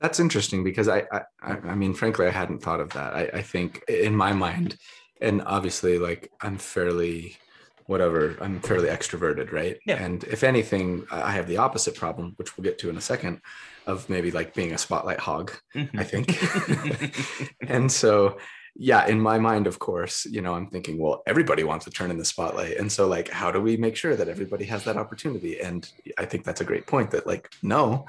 [0.00, 3.14] That's interesting because I, I, I mean, frankly, I hadn't thought of that.
[3.14, 4.76] I, I think in my mind,
[5.20, 7.38] and obviously, like I'm fairly
[7.86, 10.02] whatever i'm fairly extroverted right yeah.
[10.02, 13.40] and if anything i have the opposite problem which we'll get to in a second
[13.86, 15.98] of maybe like being a spotlight hog mm-hmm.
[15.98, 16.26] i think.
[17.68, 18.38] And so
[18.76, 22.10] yeah in my mind of course you know i'm thinking well everybody wants to turn
[22.10, 22.76] in the spotlight.
[22.76, 25.60] And so like how do we make sure that everybody has that opportunity?
[25.60, 28.06] And i think that's a great point that like no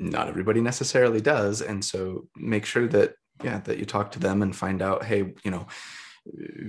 [0.00, 1.60] not everybody necessarily does.
[1.60, 5.32] And so make sure that yeah that you talk to them and find out hey
[5.44, 5.66] you know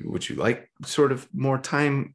[0.04, 2.14] would you like sort of more time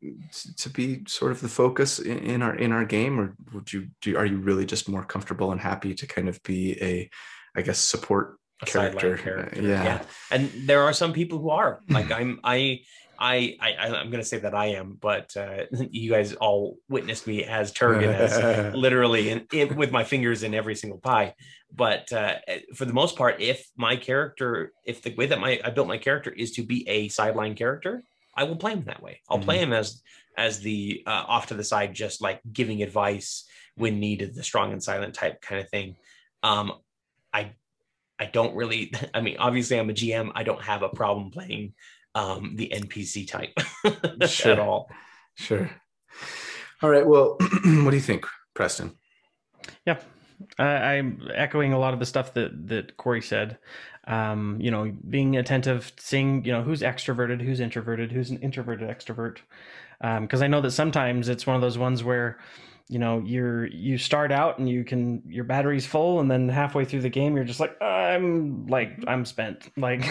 [0.57, 4.17] to be sort of the focus in, our in our game or would you do
[4.17, 7.11] are you really just more comfortable and happy to kind of be a
[7.57, 9.17] i guess support character.
[9.17, 9.61] character.
[9.61, 9.85] Yeah.
[9.85, 10.03] yeah.
[10.31, 12.13] And there are some people who are like hmm.
[12.13, 12.81] I'm I
[13.19, 17.27] I, I I'm going to say that I am, but uh, you guys all witnessed
[17.27, 21.35] me as Turgan, as literally in, in, with my fingers in every single pie.
[21.75, 22.37] But uh,
[22.75, 25.99] for the most part, if my character, if the way that my I built my
[25.99, 28.03] character is to be a sideline character,
[28.35, 29.21] I will play him that way.
[29.29, 29.45] I'll mm-hmm.
[29.45, 30.03] play him as
[30.37, 34.73] as the uh, off to the side, just like giving advice when needed, the strong
[34.73, 35.97] and silent type kind of thing.
[36.43, 36.73] Um,
[37.33, 37.53] I
[38.19, 38.93] I don't really.
[39.15, 40.33] I mean, obviously, I'm a GM.
[40.35, 41.75] I don't have a problem playing
[42.17, 43.53] um, the NPC type
[44.29, 44.53] sure.
[44.53, 44.91] at all.
[45.35, 45.71] Sure.
[46.83, 47.07] All right.
[47.07, 48.97] Well, what do you think, Preston?
[49.87, 49.99] Yeah,
[50.59, 53.59] I'm echoing a lot of the stuff that that Corey said.
[54.09, 58.89] Um, you know, being attentive, seeing you know who's extroverted, who's introverted, who's an introverted
[58.89, 59.39] extrovert.
[60.01, 62.39] Because um, I know that sometimes it's one of those ones where
[62.89, 66.85] you know you're you start out and you can your battery's full and then halfway
[66.85, 70.05] through the game you're just like i'm like i'm spent like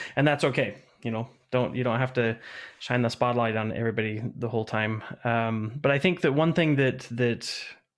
[0.16, 2.36] and that's okay you know don't you don't have to
[2.78, 5.02] shine the spotlight on everybody the whole time.
[5.24, 7.52] Um, but i think that one thing that that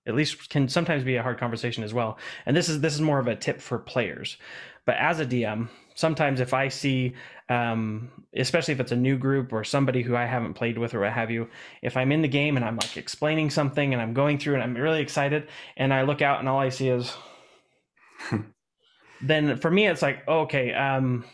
[0.06, 3.00] at least can sometimes be a hard conversation as well and this is this is
[3.00, 4.38] more of a tip for players
[4.86, 7.14] but as a dm sometimes if i see
[7.50, 11.00] um, especially if it's a new group or somebody who i haven't played with or
[11.00, 11.48] what have you
[11.82, 14.62] if i'm in the game and i'm like explaining something and i'm going through and
[14.62, 17.14] i'm really excited and i look out and all i see is
[19.22, 21.24] then for me it's like okay um,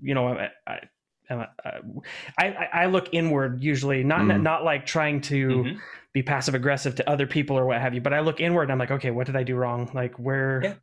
[0.00, 0.80] you know, I, I,
[1.30, 4.42] I, I look inward usually, not mm.
[4.42, 5.78] not like trying to mm-hmm.
[6.12, 8.72] be passive aggressive to other people or what have you, but I look inward and
[8.72, 9.90] I'm like, okay, what did I do wrong?
[9.94, 10.74] Like where, yeah.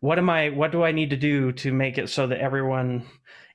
[0.00, 0.50] what am I?
[0.50, 3.06] What do I need to do to make it so that everyone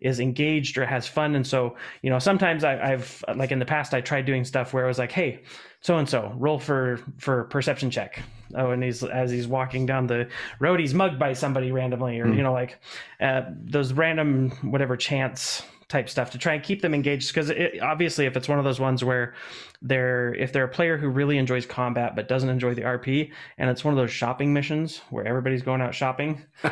[0.02, 1.36] is engaged or has fun?
[1.36, 4.74] And so, you know, sometimes I, I've like in the past I tried doing stuff
[4.74, 5.44] where I was like, hey,
[5.84, 8.24] so and so roll for for perception check
[8.56, 10.28] oh and he's as he's walking down the
[10.60, 12.36] road he's mugged by somebody randomly or mm.
[12.36, 12.80] you know like
[13.22, 15.62] uh, those random whatever chance
[15.94, 18.80] type stuff to try and keep them engaged because obviously if it's one of those
[18.80, 19.36] ones where
[19.84, 23.70] they're if they're a player who really enjoys combat but doesn't enjoy the rp and
[23.70, 26.44] it's one of those shopping missions where everybody's going out shopping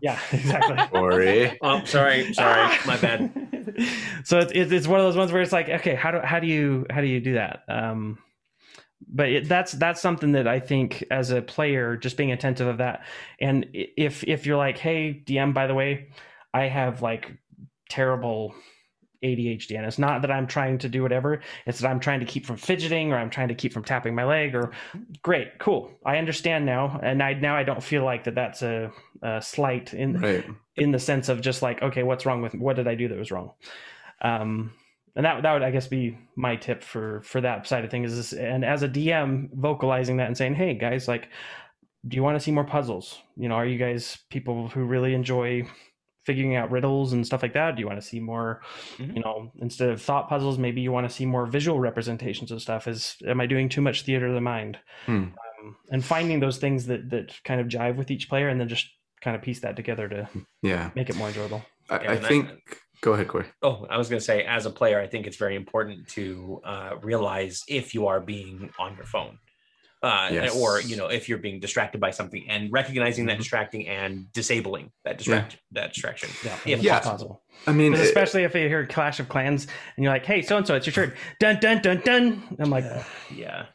[0.00, 0.76] yeah exactly.
[0.92, 1.58] Sorry.
[1.60, 3.32] Oh sorry sorry my bad.
[4.24, 6.46] So it's, it's one of those ones where it's like okay how do how do
[6.46, 7.62] you how do you do that?
[7.68, 8.18] Um
[9.08, 12.78] but it, that's that's something that I think as a player, just being attentive of
[12.78, 13.04] that.
[13.40, 16.08] And if if you're like, hey, DM, by the way,
[16.52, 17.38] I have like
[17.88, 18.54] terrible
[19.22, 22.26] ADHD, and it's not that I'm trying to do whatever; it's that I'm trying to
[22.26, 24.54] keep from fidgeting, or I'm trying to keep from tapping my leg.
[24.54, 24.70] Or
[25.22, 28.34] great, cool, I understand now, and I now I don't feel like that.
[28.34, 30.46] That's a, a slight in right.
[30.76, 33.18] in the sense of just like, okay, what's wrong with what did I do that
[33.18, 33.52] was wrong?
[34.22, 34.72] Um,
[35.16, 38.12] and that that would I guess be my tip for for that side of things.
[38.12, 41.28] Is and as a DM, vocalizing that and saying, "Hey guys, like,
[42.06, 43.18] do you want to see more puzzles?
[43.36, 45.64] You know, are you guys people who really enjoy
[46.28, 47.74] figuring out riddles and stuff like that?
[47.74, 48.60] Do you want to see more,
[48.98, 49.14] Mhm.
[49.16, 52.60] you know, instead of thought puzzles, maybe you want to see more visual representations of
[52.60, 52.86] stuff?
[52.86, 54.78] Is am I doing too much theater of the mind?
[55.06, 55.24] Hmm.
[55.60, 58.68] Um, and finding those things that that kind of jive with each player, and then
[58.68, 58.86] just
[59.24, 60.28] kind of piece that together to
[60.62, 60.90] Yeah.
[60.94, 61.62] make it more enjoyable.
[61.90, 62.48] I, Yeah, I and I- think.
[63.00, 63.46] Go ahead, Corey.
[63.62, 66.60] Oh, I was going to say, as a player, I think it's very important to
[66.64, 69.38] uh, realize if you are being on your phone,
[70.02, 70.54] uh, Yes.
[70.56, 73.40] or you know, if you're being distracted by something, and recognizing that Mhm.
[73.40, 76.30] distracting and disabling that distract that distraction.
[76.44, 77.00] Yeah, If Yeah.
[77.00, 77.42] puzzle.
[77.66, 79.64] I mean, it- especially if you hear Clash of Clans
[79.96, 82.56] and you're like, "Hey, so and so, it's your turn." Dun dun dun dun.
[82.60, 82.84] I'm like,
[83.34, 83.66] Yeah,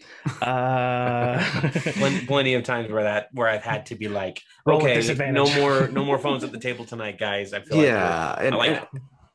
[0.42, 1.44] uh,
[1.98, 5.88] plenty, plenty of times where that where I've had to be like, okay, no more
[5.90, 7.54] no more phones at the table tonight, guys.
[7.54, 8.88] I feel yeah, we're- and, I like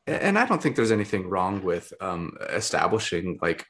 [0.07, 3.65] and, and I don't think there's anything wrong with um, establishing like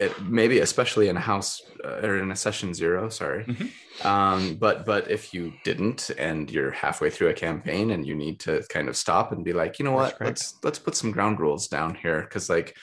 [0.00, 3.08] it, maybe especially in a house uh, or in a session zero.
[3.08, 3.70] Sorry, Mhm.
[4.04, 8.40] um, but but if you didn't and you're halfway through a campaign and you need
[8.40, 11.40] to kind of stop and be like, you know what, let's let's put some ground
[11.40, 12.76] rules down here because like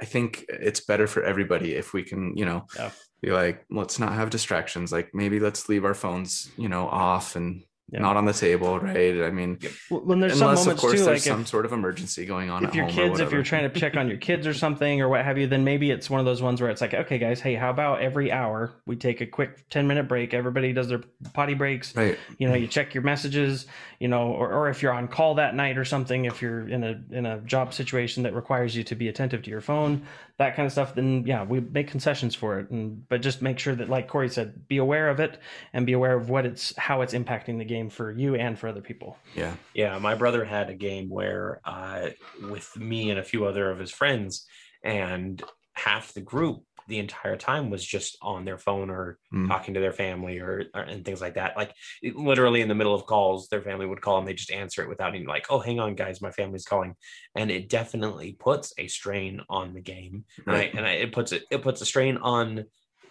[0.00, 2.90] I think it's better for everybody if we can you know Yeah.
[3.22, 7.36] be like let's not have distractions like maybe let's leave our phones you know off
[7.36, 7.62] and
[7.94, 8.00] Yeah.
[8.00, 11.06] not on the table right I mean when there's some unless of course too, there's
[11.06, 13.70] like some if, sort of emergency going on if at your kids, if you're trying
[13.70, 16.20] to check on your kids or something or what have you, then maybe it's one
[16.20, 19.20] of those ones where it's like, okay, guys, hey, how about every hour we take
[19.20, 20.34] a quick 10 minute break?
[20.34, 21.02] Everybody does their
[21.32, 21.94] potty breaks.
[21.96, 23.66] right You know, you check your messages,
[23.98, 26.84] you know, or, or if you're on call that night or something, if you're in
[26.84, 30.06] a in a job situation that requires you to be attentive to your phone,
[30.38, 32.70] that kind of stuff, then yeah, we make concessions for it.
[32.70, 35.38] And but just make sure that, like Corey said, be aware of it
[35.72, 38.68] and be aware of what it's how it's impacting the game for you and for
[38.68, 39.22] other people.
[39.34, 43.70] yeah Yeah, my brother had a game where uh, with me and a few other
[43.70, 44.46] of his friends,
[44.84, 45.42] and
[45.74, 49.48] half the group the entire time was just on their phone or Mm.
[49.48, 51.56] talking to their family or, or and things like that.
[51.56, 54.50] Like it- literally in the middle of calls, their family would call and they just
[54.50, 56.94] answer it without even like, oh, hang on, guys, my family's calling,
[57.34, 60.74] and it definitely puts a strain on the game, and, I, Right.
[60.76, 62.64] and I, it puts it it puts a strain on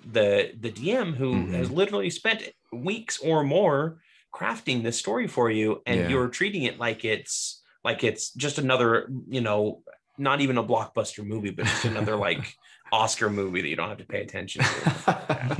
[0.06, 1.54] the the DM who Mhm.
[1.54, 4.02] has literally spent weeks or more
[4.34, 6.08] crafting this story for you and Yeah.
[6.10, 9.84] you're treating it like it's like it's just another you know
[10.18, 12.54] not even a blockbuster movie but just another like
[12.92, 15.60] oscar movie that you don't have to pay attention to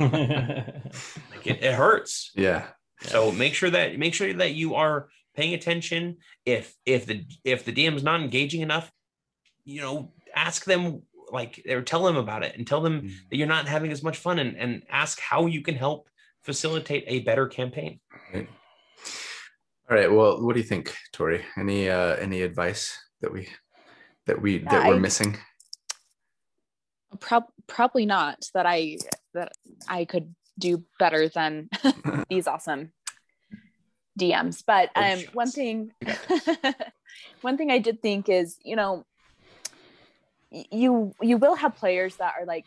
[1.30, 2.66] like it, it hurts yeah
[3.02, 7.64] so make sure that make sure that you are paying attention if if the if
[7.64, 8.90] the dm's not engaging enough
[9.64, 13.10] you know ask them like or tell them about it and tell them Mhm.
[13.30, 16.08] that you're not having as much fun and, and ask how you can help
[16.42, 18.00] facilitate a better campaign
[18.32, 18.48] Right.
[19.90, 20.10] All right.
[20.10, 21.44] Well, what do you think, Tori?
[21.58, 23.48] Any uh any advice that we
[24.26, 25.36] that we that we're I- missing?
[27.20, 28.98] Prob- probably not that I
[29.34, 29.52] that
[29.88, 31.68] I could do better than
[32.28, 32.92] these awesome
[34.18, 34.64] DMs.
[34.66, 35.54] But Oh, um, one shots.
[35.54, 35.92] thing,
[37.42, 39.04] one thing I did think is, you know,
[40.50, 42.66] you you will have players that are like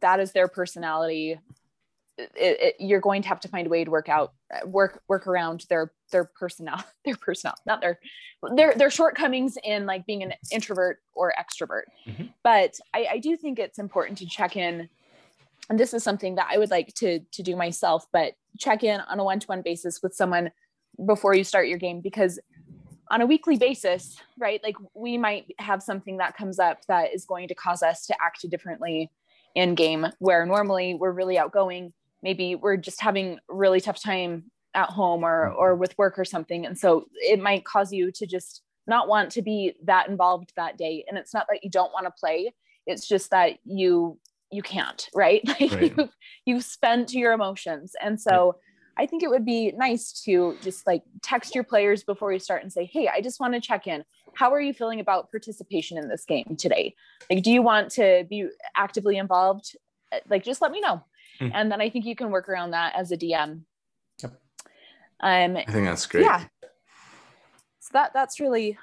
[0.00, 1.38] that is their personality.
[2.36, 4.32] It, it, you're going to have to find a way to work out
[4.64, 7.98] work work around their their personnel their personnel not their
[8.56, 12.32] their their shortcomings in like being an introvert or extrovert Mhm.
[12.42, 14.88] but I, I do think it's important to check in
[15.68, 19.00] and this is something that I would like to to do myself, but check in
[19.00, 20.50] on a one-to-one basis with someone
[21.06, 22.40] before you start your game because
[23.08, 24.60] on a weekly basis, right?
[24.64, 28.14] Like we might have something that comes up that is going to cause us to
[28.20, 29.10] act differently
[29.54, 34.90] in game where normally we're really outgoing, maybe we're just having really tough time at
[34.90, 35.58] home or mm-hmm.
[35.58, 36.64] or with work or something.
[36.66, 40.78] And so it might cause you to just not want to be that involved that
[40.78, 41.04] day.
[41.08, 42.52] And it's not that you don't want to play
[42.86, 44.18] it's just that you
[44.50, 45.42] you can't right?
[45.48, 45.96] Like Right.
[45.96, 46.08] you
[46.44, 47.94] you've spent your emotions.
[48.02, 48.56] And so
[48.98, 52.62] i think it would be nice to just like text your players before you start
[52.62, 54.04] and say hey i just want to check in.
[54.34, 56.94] How are you feeling about participation in this game today?
[57.30, 59.76] Like do you want to be actively involved?
[60.28, 61.04] Like just let me know
[61.40, 61.48] Hmm.
[61.54, 63.62] and then i think you can work around that as a dm
[64.22, 64.32] Yep.
[65.20, 66.24] um I think that's great.
[66.24, 66.44] yeah
[67.80, 68.78] so that that's really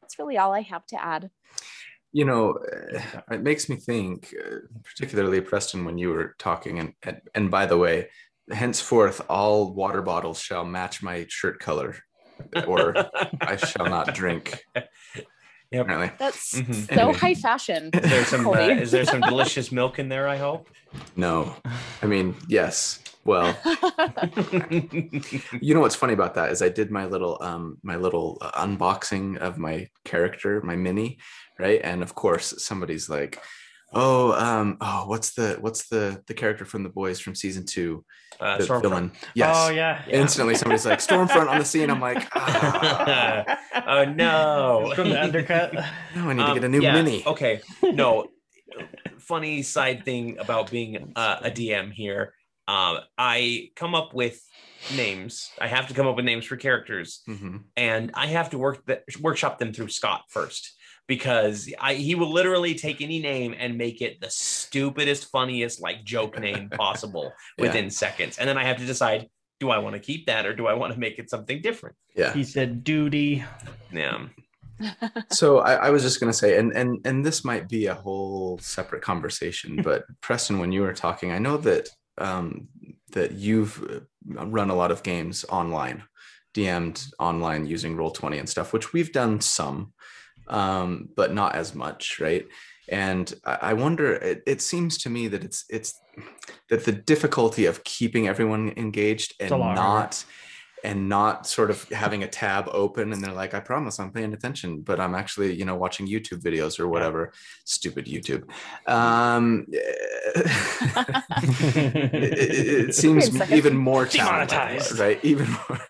[0.00, 1.30] that's really all i have to add
[2.14, 3.00] You know, uh,
[3.36, 7.64] it makes me think, uh, particularly Preston, when you were talking, and, and and by
[7.64, 7.96] the way,
[8.50, 11.90] henceforth all water bottles shall match my shirt color,
[12.68, 12.92] or
[13.52, 14.44] I shall not drink.
[15.72, 15.86] Yep.
[15.86, 16.74] Apparently, that's Mhm.
[16.74, 17.18] so Anyway.
[17.18, 20.28] high fashion Is there some uh, is there some delicious milk in there?
[20.28, 20.68] I hope.
[21.16, 21.56] no.
[22.02, 23.54] I mean, yes, Well,
[25.60, 28.50] you know what's funny about that is I did my little um my little uh,
[28.66, 31.18] unboxing of my character, my mini,
[31.58, 31.80] right?
[31.82, 33.38] And of course, somebody's like,
[33.92, 38.04] "Oh, um, oh, what's the what's the the character from the boys from season two,
[38.40, 38.82] uh, the Stormfront.
[38.82, 39.56] villain?" Yes.
[39.58, 40.02] Oh yeah.
[40.06, 40.16] Yeah.
[40.20, 44.92] Instantly, somebody's like, "Stormfront on the scene." I'm like, ah, oh no!
[44.94, 45.72] From the undercut.
[46.16, 47.24] no, I need to Um, get a new yeah, mini.
[47.26, 48.28] Okay, no.
[49.18, 52.34] Funny side thing about being uh, a DM here.
[52.68, 54.40] Um, I come up with
[54.96, 55.50] names.
[55.60, 57.64] I have to come up with names for characters, Mhm.
[57.76, 60.72] and I have to work that workshop them through Scott first
[61.06, 66.04] because I he will literally take any name and make it the stupidest, funniest like
[66.04, 67.66] joke name possible Yeah.
[67.66, 69.28] within seconds, and then I have to decide.
[69.60, 71.94] Do I want to keep that or do I want to make it something different?
[72.16, 72.32] Yeah.
[72.32, 73.44] He said duty.
[73.92, 74.26] Yeah.
[75.30, 77.94] so I, I was just going to say and and and this might be a
[77.94, 81.88] whole separate conversation but preston when you were talking i know that
[82.18, 82.68] um
[83.12, 83.82] that you've
[84.38, 86.02] uh, run a lot of games online
[86.54, 89.92] dm'd online using Roll20 and stuff which we've done some
[90.52, 92.46] um but not as much right
[92.88, 95.90] and i I wonder it, it seems to me that it's it's
[96.70, 99.80] that the difficulty of keeping everyone engaged and a lot harder.
[99.88, 100.24] not
[100.84, 104.32] and not sort of having a tab open and they're like i promise i'm paying
[104.38, 107.20] attention but i'm actually you know watching youtube videos or whatever
[107.76, 108.42] stupid youtube
[108.98, 109.64] um
[111.32, 113.56] it, it- it seems Wait a second.
[113.56, 114.98] even more challenging Demonetized.
[114.98, 115.80] right even more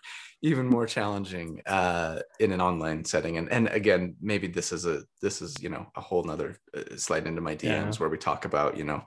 [0.43, 3.37] even more challenging uh in an online setting.
[3.37, 6.95] And and again maybe this is a this is you know a whole nother uh,
[6.97, 7.63] slide into my dms
[7.95, 7.99] Yeah.
[7.99, 9.01] where we talk about you know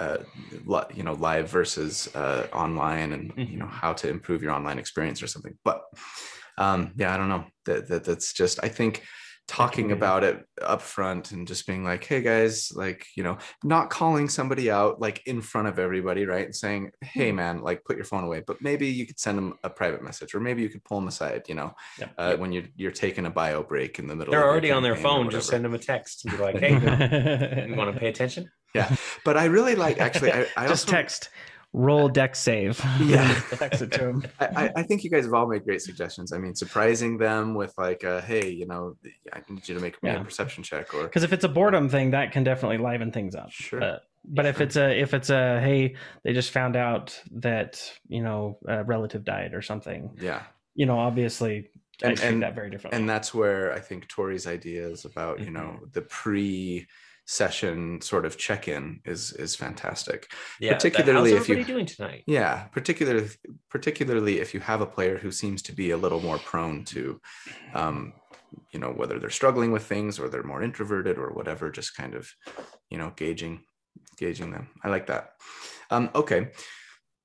[0.00, 0.18] uh
[0.74, 4.78] li- you know live versus uh online and you know how to improve your online
[4.78, 5.56] experience or something.
[5.64, 5.78] But
[6.58, 7.44] um yeah i don't know.
[7.66, 9.02] That, that that's just i think
[9.46, 13.90] talking about it up front and just being like hey guys like you know not
[13.90, 17.96] calling somebody out like in front of everybody right and saying hey man like put
[17.96, 20.70] your phone away but maybe you could send them a private message or maybe you
[20.70, 22.14] could pull them aside you know Yep.
[22.16, 24.96] uh, when you're you're taking a bio break in the middle They're already on their
[24.96, 25.30] phone.
[25.30, 28.96] Just send them a text and be like, "Hey, you want to pay attention?" Yeah
[29.24, 31.30] but i really like actually i, I Just also, text
[31.74, 32.80] roll deck save.
[33.00, 33.28] Yeah.
[33.50, 34.24] text it to him.
[34.40, 36.32] I, I- I think you guys have all made great suggestions.
[36.32, 38.96] I mean, surprising them with like, uh, "Hey, you know,
[39.32, 40.20] I need you to make me Yeah.
[40.20, 43.34] a perception check," or Because if it's a boredom thing, that can definitely liven things
[43.34, 43.50] up.
[43.50, 43.80] Sure.
[43.80, 48.22] But, but if it's a if it's a hey, they just found out that you
[48.22, 50.44] know a relative died or something, yeah,
[50.74, 51.68] you know, obviously
[52.02, 52.98] I And- treat and- that very differently.
[53.00, 55.92] and that's where I think Tori's ideas about you know Mhm.
[55.92, 56.86] the pre
[57.26, 60.74] session sort of check-in is is fantastic Yeah.
[60.74, 62.22] Particularly if you- doing tonight?
[62.26, 63.28] yeah particularly
[63.70, 67.20] particularly if you have a player who seems to be a little more prone to
[67.74, 68.12] um
[68.72, 72.14] you know whether they're struggling with things or they're more introverted or whatever just kind
[72.14, 72.30] of
[72.90, 73.64] you know gauging
[74.18, 75.30] gauging them i like that
[75.90, 76.50] um okay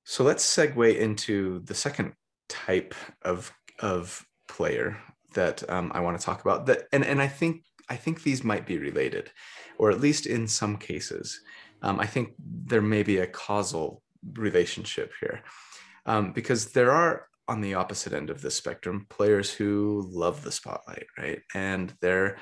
[0.04, 2.14] so let's segue into the second
[2.48, 4.96] type of of player
[5.34, 8.42] that um, i want to talk about that and and i think i think these
[8.42, 9.30] might be related
[9.80, 11.40] or at least in some cases.
[11.82, 14.02] Um, i think there may be a causal
[14.34, 15.40] relationship here
[16.04, 20.52] um, because there are on the opposite end of the spectrum players who love the
[20.52, 21.40] spotlight right?
[21.54, 22.36] And they're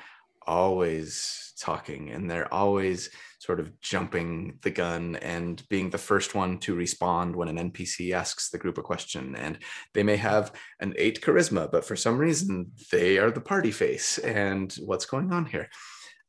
[0.45, 3.09] always talking and they're always
[3.39, 8.13] sort of jumping the gun and being the first one to respond when an npc
[8.13, 9.35] asks the group a question.
[9.35, 9.59] And
[9.93, 14.17] they may have an eight charisma but for some reason they are the party face.
[14.17, 15.69] And what's going on here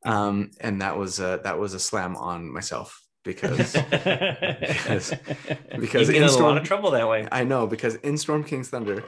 [0.05, 5.15] um, and that was a, that was a slam on myself because because
[5.79, 7.29] because in in a lot of trouble that way.
[7.31, 9.05] I know because in Storm King's Thunder,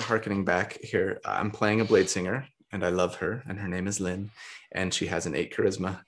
[0.00, 3.86] harkening back here, I'm playing a blade singer and I love her, and her name
[3.86, 4.30] is Lynn,
[4.72, 6.00] and she has an eight charisma,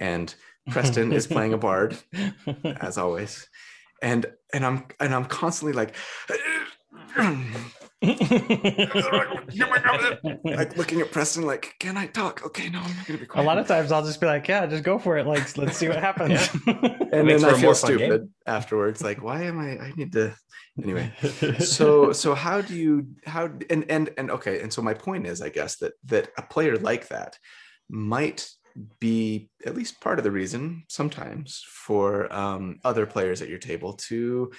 [0.00, 0.34] and
[0.70, 1.96] Preston is playing a bard
[2.64, 3.48] as always,
[4.02, 5.94] and and I'm and I'm constantly like.
[8.02, 8.16] like
[10.76, 12.44] looking at Preston, like, can I talk?
[12.46, 13.44] Okay, no, I'm not gonna be quiet.
[13.44, 15.26] a lot of times I'll just be like, yeah, just go for it.
[15.26, 16.48] Like, let's see what happens.
[16.66, 18.10] and Makes then for I a feel more fun game.
[18.10, 19.02] stupid afterwards.
[19.02, 19.78] Like, why am I?
[19.78, 20.34] I need to.
[20.80, 21.12] Anyway,
[21.58, 25.42] so so how do you how and and and okay and so my point is
[25.42, 27.36] i guess that that a player like that
[27.88, 28.48] might
[29.00, 33.94] be at least part of the reason sometimes for um, other players at your table
[33.94, 34.52] to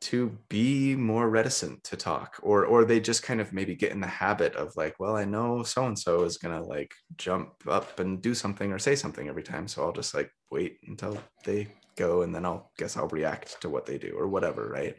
[0.00, 4.00] to be more reticent to talk or or they just kind of maybe get in
[4.00, 7.52] the habit of like well i know so and so is going to like jump
[7.68, 11.18] up and do something or say something every time so i'll just like wait until
[11.44, 14.96] they go and then i'll guess i'll react to what they do or whatever right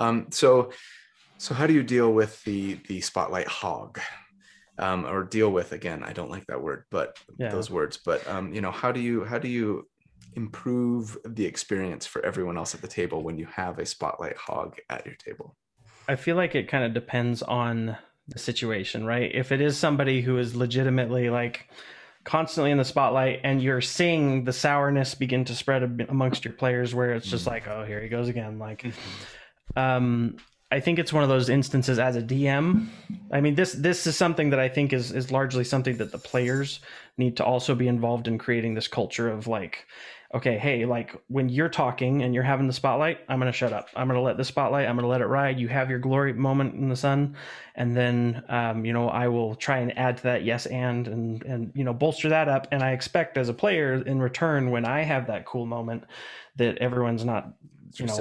[0.00, 0.72] um, so
[1.38, 4.00] so how do you deal with the the spotlight hog
[4.78, 7.50] um, or deal with again i don't like that word but Yeah.
[7.50, 9.86] those words but um, you know how do you how do you
[10.34, 14.76] improve the experience for everyone else at the table when you have a spotlight hog
[14.88, 15.56] at your table?
[16.08, 17.96] I feel like it kind of depends on
[18.28, 19.30] the situation, right?
[19.34, 21.68] If it is somebody who is legitimately like
[22.24, 26.94] constantly in the spotlight and you're seeing the sourness begin to spread amongst your players
[26.94, 27.48] where it's just mm.
[27.48, 28.58] like, oh, here he goes again.
[28.58, 28.86] Like,
[29.76, 30.36] um,
[30.72, 32.86] I think it's one of those instances as a DM.
[33.30, 36.18] I mean, this this is something that I think is is largely something that the
[36.18, 36.80] players
[37.18, 39.86] need to also be involved in creating this culture of like,
[40.32, 43.88] okay, hey, like when you're talking and you're having the spotlight, I'm gonna shut up.
[43.94, 44.88] I'm gonna let the spotlight.
[44.88, 45.60] I'm gonna let it ride.
[45.60, 47.36] You have your glory moment in the sun,
[47.74, 51.42] and then um, you know I will try and add to that yes and and
[51.42, 52.68] and you know bolster that up.
[52.72, 56.04] And I expect as a player in return when I have that cool moment
[56.56, 57.52] that everyone's not
[57.96, 58.14] you know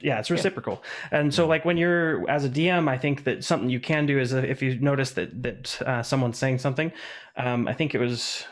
[0.00, 1.20] yeah it's reciprocal yeah.
[1.20, 4.18] and so like when you're as a dm i think that something you can do
[4.18, 6.92] is if you notice that that uh, someone's saying something
[7.36, 8.44] um, i think it was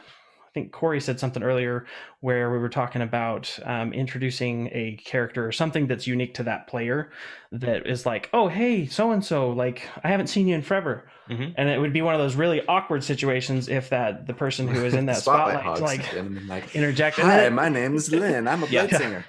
[0.46, 1.86] i think corey said something earlier
[2.20, 6.66] where we were talking about um, introducing a character or something that's unique to that
[6.66, 7.10] player
[7.52, 11.04] that is like oh hey so and so like i haven't seen you in forever
[11.28, 11.52] mm-hmm.
[11.56, 14.84] and it would be one of those really awkward situations if that the person who
[14.84, 18.66] is in that spotlight, spotlight like, like interjected hi my name is lynn i'm a
[18.70, 18.86] yeah.
[18.86, 19.24] singer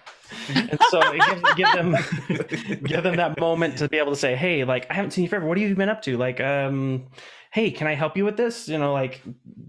[0.50, 1.96] and so give, give, them
[2.84, 5.30] give them that moment to be able to say hey like i haven't seen you
[5.30, 5.46] forever.
[5.46, 6.18] What have you been up to?
[6.18, 7.08] Like um
[7.52, 8.68] hey can i help you with this?
[8.68, 9.22] You know like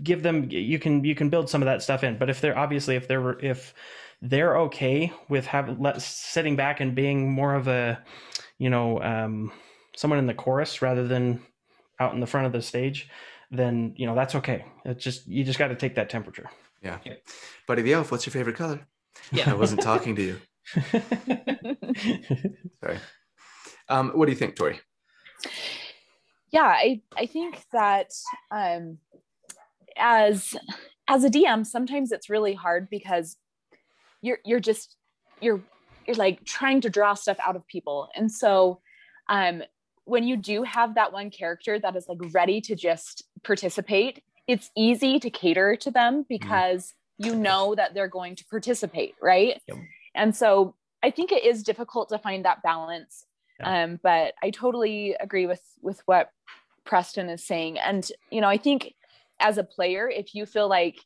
[0.03, 2.19] give them you can you can build some of that stuff in.
[2.19, 3.75] But if they're obviously if they're if
[4.23, 8.03] they're okay with having let sitting back and being more of a
[8.59, 9.53] you know um
[9.97, 11.41] someone in the chorus rather than
[12.01, 13.09] out in the front of the stage
[13.51, 14.65] then you know that's okay.
[14.85, 16.51] It's just you just got to take that temperature.
[16.83, 16.99] Yeah.
[17.67, 18.87] Buddy the elf what's your favorite color?
[19.33, 20.41] Yeah, I wasn't talking to you.
[22.83, 22.99] Sorry.
[23.89, 24.81] Um, what do you think, Tori?
[26.51, 28.11] Yeah, I I think that
[28.51, 28.99] um,
[29.97, 30.55] as
[31.09, 33.37] as a DM, sometimes it's really hard because
[34.23, 34.97] you're you're just
[35.41, 35.61] you're
[36.07, 38.81] you're like trying to draw stuff out of people, and so
[39.29, 39.63] um,
[40.05, 44.71] when you do have that one character that is like ready to just participate, it's
[44.77, 46.29] easy to cater to them mm-hmm.
[46.29, 46.87] because.
[46.89, 49.79] Mm you know that they're going to participate right yep.
[50.17, 53.27] And so i think it is difficult to find that balance
[53.61, 53.85] yeah.
[53.85, 56.31] um, but i totally agree with with what
[56.87, 57.79] preston is saying.
[57.79, 58.95] And you know i think
[59.39, 60.99] as a player if you feel like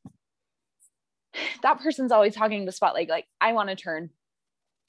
[1.62, 4.10] that person's always talking to spotlight like i want to turn.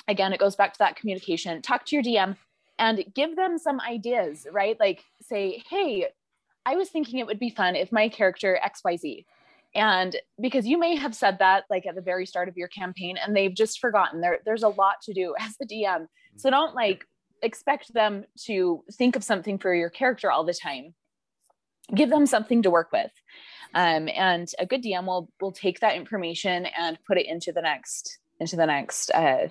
[0.07, 1.61] Again it goes back to that communication.
[1.61, 2.35] Talk to your dm
[2.77, 4.79] and give them some ideas right?
[4.79, 6.07] Like say hey
[6.65, 9.25] i was thinking it would be fun if my character xyz
[9.73, 13.17] and because you may have said that like at the very start of your campaign
[13.17, 16.75] and they've just forgotten there there's a lot to do as the dm so don't
[16.75, 17.05] like
[17.41, 20.93] expect them to think of something for your character all the time.
[21.93, 23.11] Give them something to work with.
[23.73, 27.61] Um, and a good dm will will take that information and put it into the
[27.61, 29.47] next into the next uh,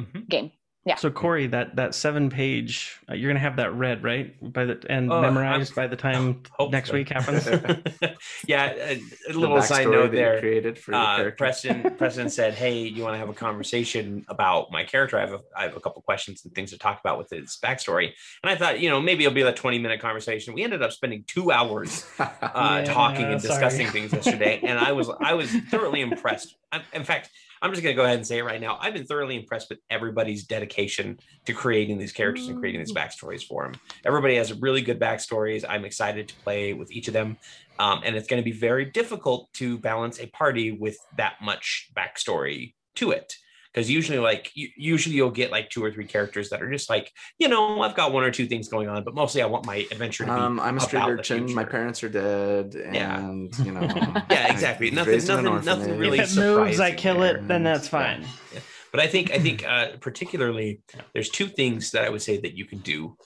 [0.00, 0.20] mm-hmm.
[0.28, 0.50] game
[0.84, 0.94] yeah.
[0.94, 4.82] So Corey, that that seven page, uh, you're gonna have that read right by the
[4.88, 6.94] and oh, memorized I'm, by the time next so.
[6.94, 7.46] week happens.
[8.46, 10.40] yeah, a, a little side note there.
[10.40, 11.82] Created for uh, Preston.
[11.98, 15.18] Preston said, "Hey, you want to have a conversation about my character?
[15.18, 17.58] I have a, I have a couple questions and things to talk about with his
[17.62, 18.12] backstory."
[18.42, 20.54] And I thought, you know, maybe it'll be a 20 minute conversation.
[20.54, 24.92] We ended up spending two hours uh, yeah, talking and discussing things yesterday, and I
[24.92, 26.56] was I was thoroughly impressed.
[26.72, 28.78] I, in fact, I'm just going to go ahead and say it right now.
[28.80, 32.96] I've been thoroughly impressed with everybody's dedication to creating these characters and creating these mm.
[32.96, 33.80] backstories for them.
[34.04, 35.64] Everybody has really good backstories.
[35.68, 37.36] I'm excited to play with each of them.
[37.78, 41.90] Um, and it's going to be very difficult to balance a party with that much
[41.96, 43.34] backstory to it
[43.78, 47.12] because usually like usually you'll get like two or three characters that are just like
[47.38, 49.86] you know i've got one or two things going on but mostly i want my
[49.92, 53.64] adventure to be um, i'm a street urchin my parents are dead and yeah.
[53.64, 53.82] you know
[54.30, 54.90] yeah exactly.
[54.90, 58.26] Nothing nothing nothing really if it moves i kill it then that's fine.
[58.52, 58.60] Yeah.
[58.90, 60.80] but i think i think uh, particularly
[61.12, 63.16] there's two things that i would say that you can do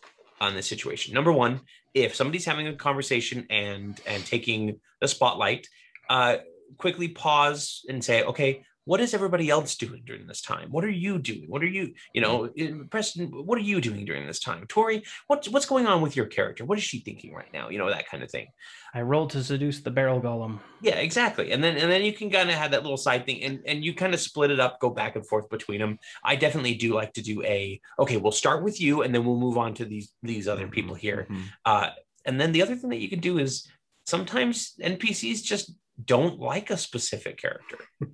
[0.41, 1.15] on this situation.
[1.15, 1.61] Number one
[1.95, 5.67] if somebody's having a conversation and and taking the spotlight
[6.11, 6.37] uh
[6.79, 10.71] quickly pause and say okay what is everybody else doing during this time?
[10.71, 11.45] What are you doing?
[11.47, 12.91] What are you, you know, mm.
[12.91, 14.67] Preston, what are you doing during this time?
[14.67, 16.65] Tori, what's what's going on with your character?
[16.65, 17.69] What is she thinking right now?
[17.69, 18.49] You know, that kind of thing.
[18.95, 20.59] I rolled to seduce the barrel golem.
[20.81, 21.53] Yeah, exactly.
[21.53, 23.85] And then and then you can kind of have that little side thing and, and
[23.85, 25.99] you kind of split it up, go back and forth between them.
[26.25, 29.39] I definitely do like to do a okay, we'll start with you and then we'll
[29.39, 31.27] move on to these these other mm-hmm, people here.
[31.31, 31.43] Mm-hmm.
[31.65, 31.91] Uh,
[32.25, 33.69] and then the other thing that you can do is
[34.07, 35.73] sometimes NPCs just
[36.05, 37.79] don't like a specific character.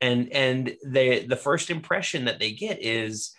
[0.00, 3.34] and and they the first impression that they get is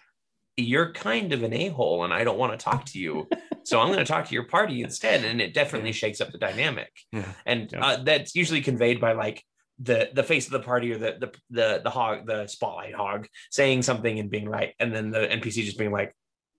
[0.58, 3.28] you're kind of an a-hole and I don't want to talk to you.
[3.64, 5.24] so I'm going to talk to your party instead.
[5.24, 6.92] And it definitely shakes up the dynamic.
[7.12, 7.32] Yeah.
[7.46, 7.86] And yeah.
[7.86, 9.44] Uh, that's usually conveyed by like,
[9.80, 13.28] the the face of the party or the the the the hog the spotlight hog
[13.52, 16.16] saying something and being right, and then the NPC just being like,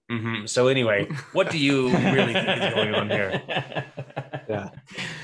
[0.08, 0.46] mm-hmm.
[0.46, 3.42] so anyway, what do you really think is going on here?
[4.48, 4.70] yeah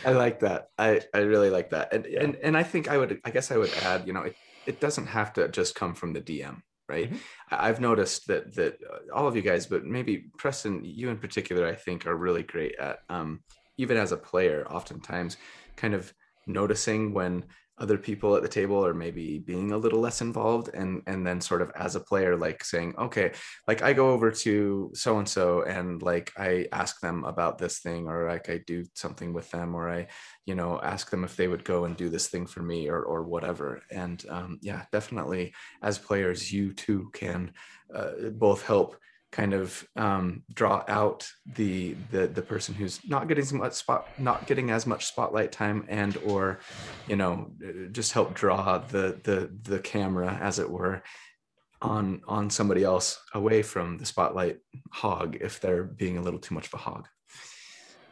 [0.05, 3.21] i like that i i really like that and and and i think i would
[3.25, 4.37] i guess i would add you know it,
[4.67, 7.19] it doesn't have to just come from the dm right Mhm.
[7.51, 11.19] I- i've noticed that that uh, all of you guys but maybe preston you in
[11.19, 13.41] particular i think are really great at um
[13.79, 15.37] even as a player oftentimes
[15.77, 16.13] kind of
[16.47, 17.45] noticing when
[17.79, 21.41] other people at the table or maybe being a little less involved and and then
[21.41, 23.33] sort of as a player like saying okay
[23.67, 27.81] like i go over to so and so and like i ask them about this
[27.81, 30.07] thing or like i do something with them or i
[30.47, 33.03] you know ask them if they would go and do this thing for me or
[33.03, 33.83] or whatever.
[33.91, 37.53] And um, yeah definitely as players you too can
[37.95, 38.97] uh, both help
[39.35, 44.07] kind of um, draw out the, the the person who's not getting as much spot
[44.17, 46.61] not getting as much spotlight time and or
[47.09, 47.51] you know
[47.91, 51.03] just help draw the the the camera as it were
[51.83, 54.59] on on somebody else away from the spotlight
[54.93, 57.09] hog if they're being a little too much of a hog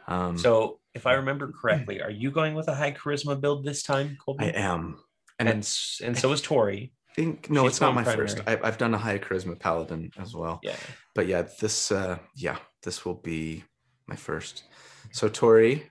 [0.09, 3.81] um So if I remember correctly, are you going with a high charisma build this
[3.81, 4.43] time, Colby?
[4.43, 4.99] i am
[5.39, 6.91] and and and so is Tori.
[7.15, 8.63] Think no she's it's not going my first primary.
[8.63, 10.75] I, i've done a high charisma paladin as well Yeah.
[11.15, 13.63] but yeah, this uh yeah, this will be
[14.07, 14.63] my first.
[15.11, 15.89] So Tori,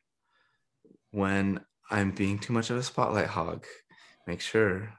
[1.13, 1.61] when
[1.91, 3.65] I'm being too much of a spotlight hog,
[4.27, 4.93] make sure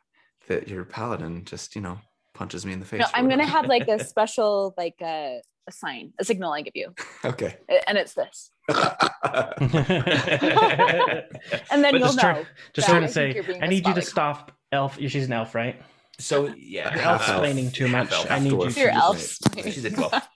[0.48, 2.00] that your paladin just, you know,
[2.34, 3.00] punches me in the face.
[3.02, 6.76] No, I'm gonna have like a special like a, a sign, a signal I give
[6.76, 6.94] you,
[7.24, 7.58] Okay.
[7.88, 8.78] and it's this, and
[11.84, 12.46] then But you'll just turn- know.
[12.74, 14.52] Just trying to say, you're being I a need you to stop.
[14.72, 15.80] Elf, she's an elf, right?
[16.24, 17.30] So yeah, You're elf elf.
[17.30, 18.12] explaining too much.
[18.12, 18.58] elf, I need you.
[18.58, 18.78] dwarf.
[18.78, 19.40] Your She's elves.
[19.56, 19.74] right.
[19.74, 20.22] she's a dwarf.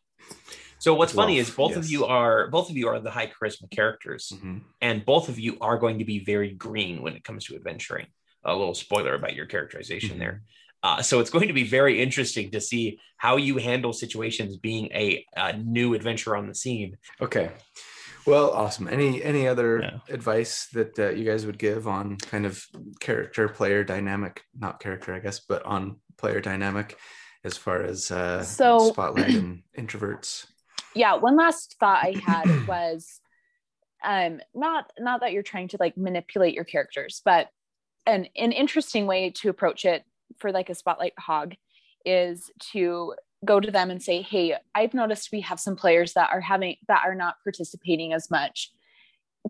[0.79, 3.25] So what's funny is Dwarf, both of you are both of you are the high
[3.27, 4.61] charisma characters, Mhm.
[4.79, 8.05] and both of you are going to be very green when it comes to adventuring.
[8.43, 10.43] A little spoiler about your characterization there.
[10.83, 14.85] Uh, so it's going to be very interesting to see how you handle situations being
[14.93, 16.97] a, a new adventure on the scene.
[17.19, 17.49] Okay.
[18.27, 18.87] Well, awesome.
[18.89, 19.99] Any any other Yeah.
[20.13, 22.61] advice that uh, you guys would give on kind of
[22.99, 26.97] character player dynamic, not character, I guess, but on player dynamic
[27.45, 30.45] as far as uh, So- spotlight and introverts?
[30.95, 33.21] yeah one last thought i had was
[34.03, 37.49] um not not that you're trying to like manipulate your characters but
[38.05, 40.03] an an interesting way to approach it
[40.39, 41.53] for like a spotlight hog
[42.05, 43.13] is to
[43.45, 46.75] go to them and say hey i've noticed we have some players that are having
[46.87, 48.71] that are not participating as much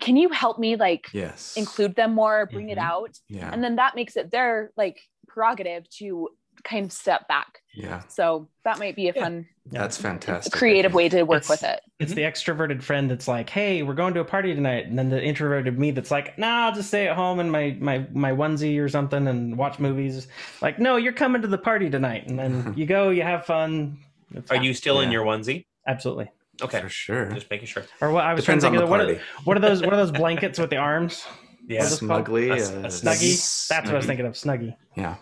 [0.02, 1.54] can you help me like Yes.
[1.56, 2.82] include them more bring it Mhm.
[2.84, 3.50] out Yeah.
[3.52, 6.30] and then that makes it their like prerogative to
[6.64, 8.02] kind of step back yeah.
[8.08, 9.24] so that might be a Yeah.
[9.24, 9.82] fun Yeah.
[9.82, 10.54] That's fantastic.
[10.54, 13.96] Creative way to work It's- with it It's the extroverted friend that's like, "Hey, we're
[13.96, 16.88] going to a party tonight," and then the introverted me that's like, "Nah, I'll just
[16.88, 20.28] stay at home in my my my onesie or something and watch movies."
[20.62, 23.98] Like, no, you're coming to the party tonight, and then you go, you have fun.
[24.32, 25.66] It's- Are you still in your onesie?
[25.88, 26.30] absolutely?
[26.62, 27.32] Okay, For sure.
[27.34, 27.84] just making sure.
[28.02, 29.12] Or what I was Depends on trying to think party.
[29.14, 31.26] of the, what are, what are those what are those blankets with the arms?
[31.68, 31.80] Yeah.
[31.82, 32.26] What's it called?
[32.28, 32.50] Snuggly.
[32.50, 33.34] A- a uh, Snuggie.
[33.34, 34.34] s- That's what I was thinking of.
[34.34, 34.76] Snuggie.
[34.96, 35.16] Yeah.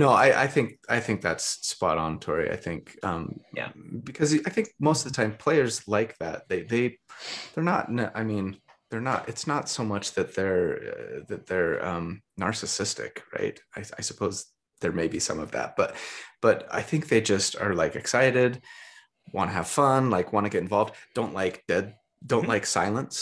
[0.00, 2.48] No, I, I think I think that's spot on, Tori.
[2.50, 3.24] I think um
[3.60, 3.70] Yeah.
[4.10, 6.48] because I think most of the time players like that.
[6.48, 6.84] They they
[7.52, 7.84] they're not
[8.20, 8.46] I mean,
[8.90, 12.06] they're not it's not so much that they're uh, that they're um
[12.44, 13.56] narcissistic, right?
[13.76, 14.34] I, I suppose
[14.80, 15.90] there may be some of that, but
[16.40, 18.52] but I think they just are like excited,
[19.36, 21.86] want to have fun, like want to get involved, don't like dead
[22.32, 22.54] don't Mhm.
[22.54, 23.18] like silence,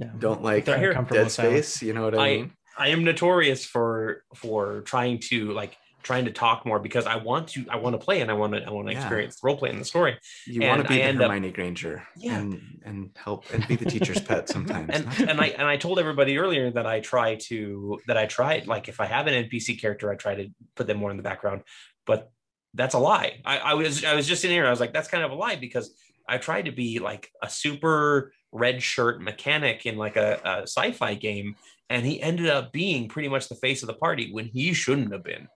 [0.00, 0.12] Yeah.
[0.18, 0.94] don't like They're here.
[0.94, 1.68] dead with silence.
[1.68, 2.52] space, you know what I, I- mean?
[2.86, 7.48] I am notorious for for trying to like trying to talk more because I want
[7.48, 9.00] to I want to play and I want to I want to Yeah.
[9.00, 10.18] experience role play in the story.
[10.46, 12.38] You want to be I the end up- Hermione Granger Yeah.
[12.38, 14.90] and and help and be the teacher's pet sometimes.
[14.94, 18.66] And and I and I told everybody earlier that I try to that I tried
[18.66, 21.22] like if I have an NPC character I try to put them more in the
[21.22, 21.62] background,
[22.06, 22.30] but
[22.74, 23.40] that's a lie.
[23.44, 25.34] I, I was I was just in here I was like that's kind of a
[25.34, 25.94] lie because
[26.28, 31.14] I tried to be like a super red shirt mechanic in like a, a sci-fi
[31.14, 31.56] game
[31.90, 35.12] and he ended up being pretty much the face of the party when he shouldn't
[35.12, 35.48] have been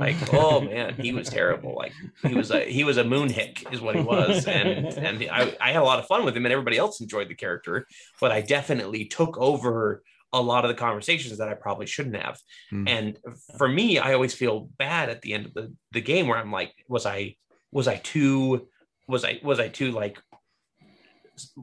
[0.00, 1.74] like oh man he was terrible.
[1.76, 1.92] Like
[2.22, 4.46] he was a he was a moon hick is what he was.
[4.46, 7.28] And and I, I had a lot of fun with him and everybody else enjoyed
[7.28, 7.86] the character
[8.20, 12.38] but i definitely took over a lot of the conversations that i probably shouldn't have.
[12.70, 12.88] Hmm.
[12.88, 13.18] and
[13.58, 16.52] for me i always feel bad at the end of the, the game where i'm
[16.52, 17.36] like was i
[17.72, 18.68] was i too
[19.08, 20.18] was i was i too like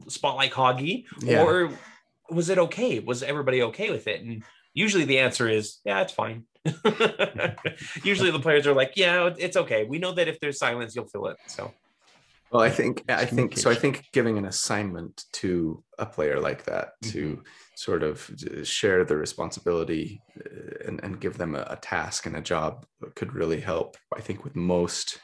[0.08, 1.04] spotlight hoggy?
[1.20, 1.44] Yeah.
[1.44, 1.70] or
[2.30, 2.98] was it okay?
[2.98, 4.22] Was everybody okay with it?
[4.22, 4.42] And
[4.74, 6.44] usually the answer is yeah it's fine
[8.04, 11.06] usually the players are like yeah it's okay we know that if there's silence you'll
[11.06, 11.72] fill it so
[12.50, 13.70] Well, I think I think so.
[13.70, 17.42] I think giving an assignment to a player like that to mm-hmm.
[17.76, 18.30] sort of
[18.62, 22.86] share the responsibility uh, and, and give them a, a, task and a job
[23.16, 23.98] could really help.
[24.16, 25.20] I think with most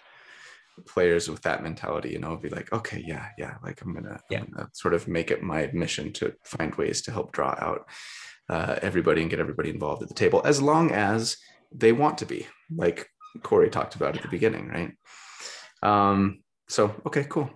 [0.87, 4.41] players with that mentality, you know, be like, okay, yeah, yeah, like I'm gonna, yeah.
[4.41, 7.89] I'm gonna sort of make it my mission to find ways to help draw out
[8.49, 11.37] uh, everybody and get everybody involved at the table, as long as
[11.73, 13.09] they want to be, like
[13.43, 14.93] Corey talked about at the beginning, right?
[15.83, 17.51] Um, so okay, cool.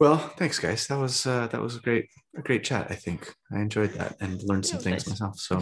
[0.00, 0.86] Well, thanks, guys.
[0.86, 2.86] That was uh, that was a great a great chat.
[2.88, 5.20] I think I enjoyed that and learned some things nice.
[5.20, 5.38] myself.
[5.40, 5.60] So,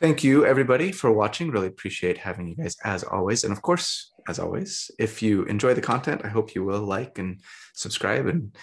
[0.00, 1.50] thank you everybody for watching.
[1.50, 3.44] Really appreciate having you guys as always.
[3.44, 7.18] And of course, as always, if you enjoy the content, I hope you will like
[7.18, 7.40] and
[7.74, 8.56] subscribe and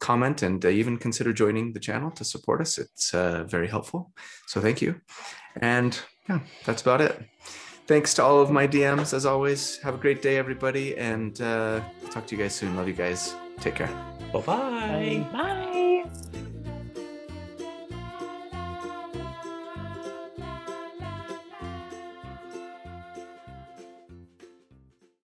[0.00, 2.78] comment and uh, even consider joining the channel to support us.
[2.78, 4.12] It's uh, very helpful.
[4.48, 5.00] So thank you.
[5.60, 7.22] And yeah, that's about it.
[7.92, 9.76] Thanks to all of my DMs as always.
[9.82, 12.74] Have a great day, everybody, and uh, talk to you guys soon.
[12.74, 13.34] Love you guys.
[13.60, 13.90] Take care.
[14.32, 15.28] Bye-bye.
[15.30, 15.71] Bye.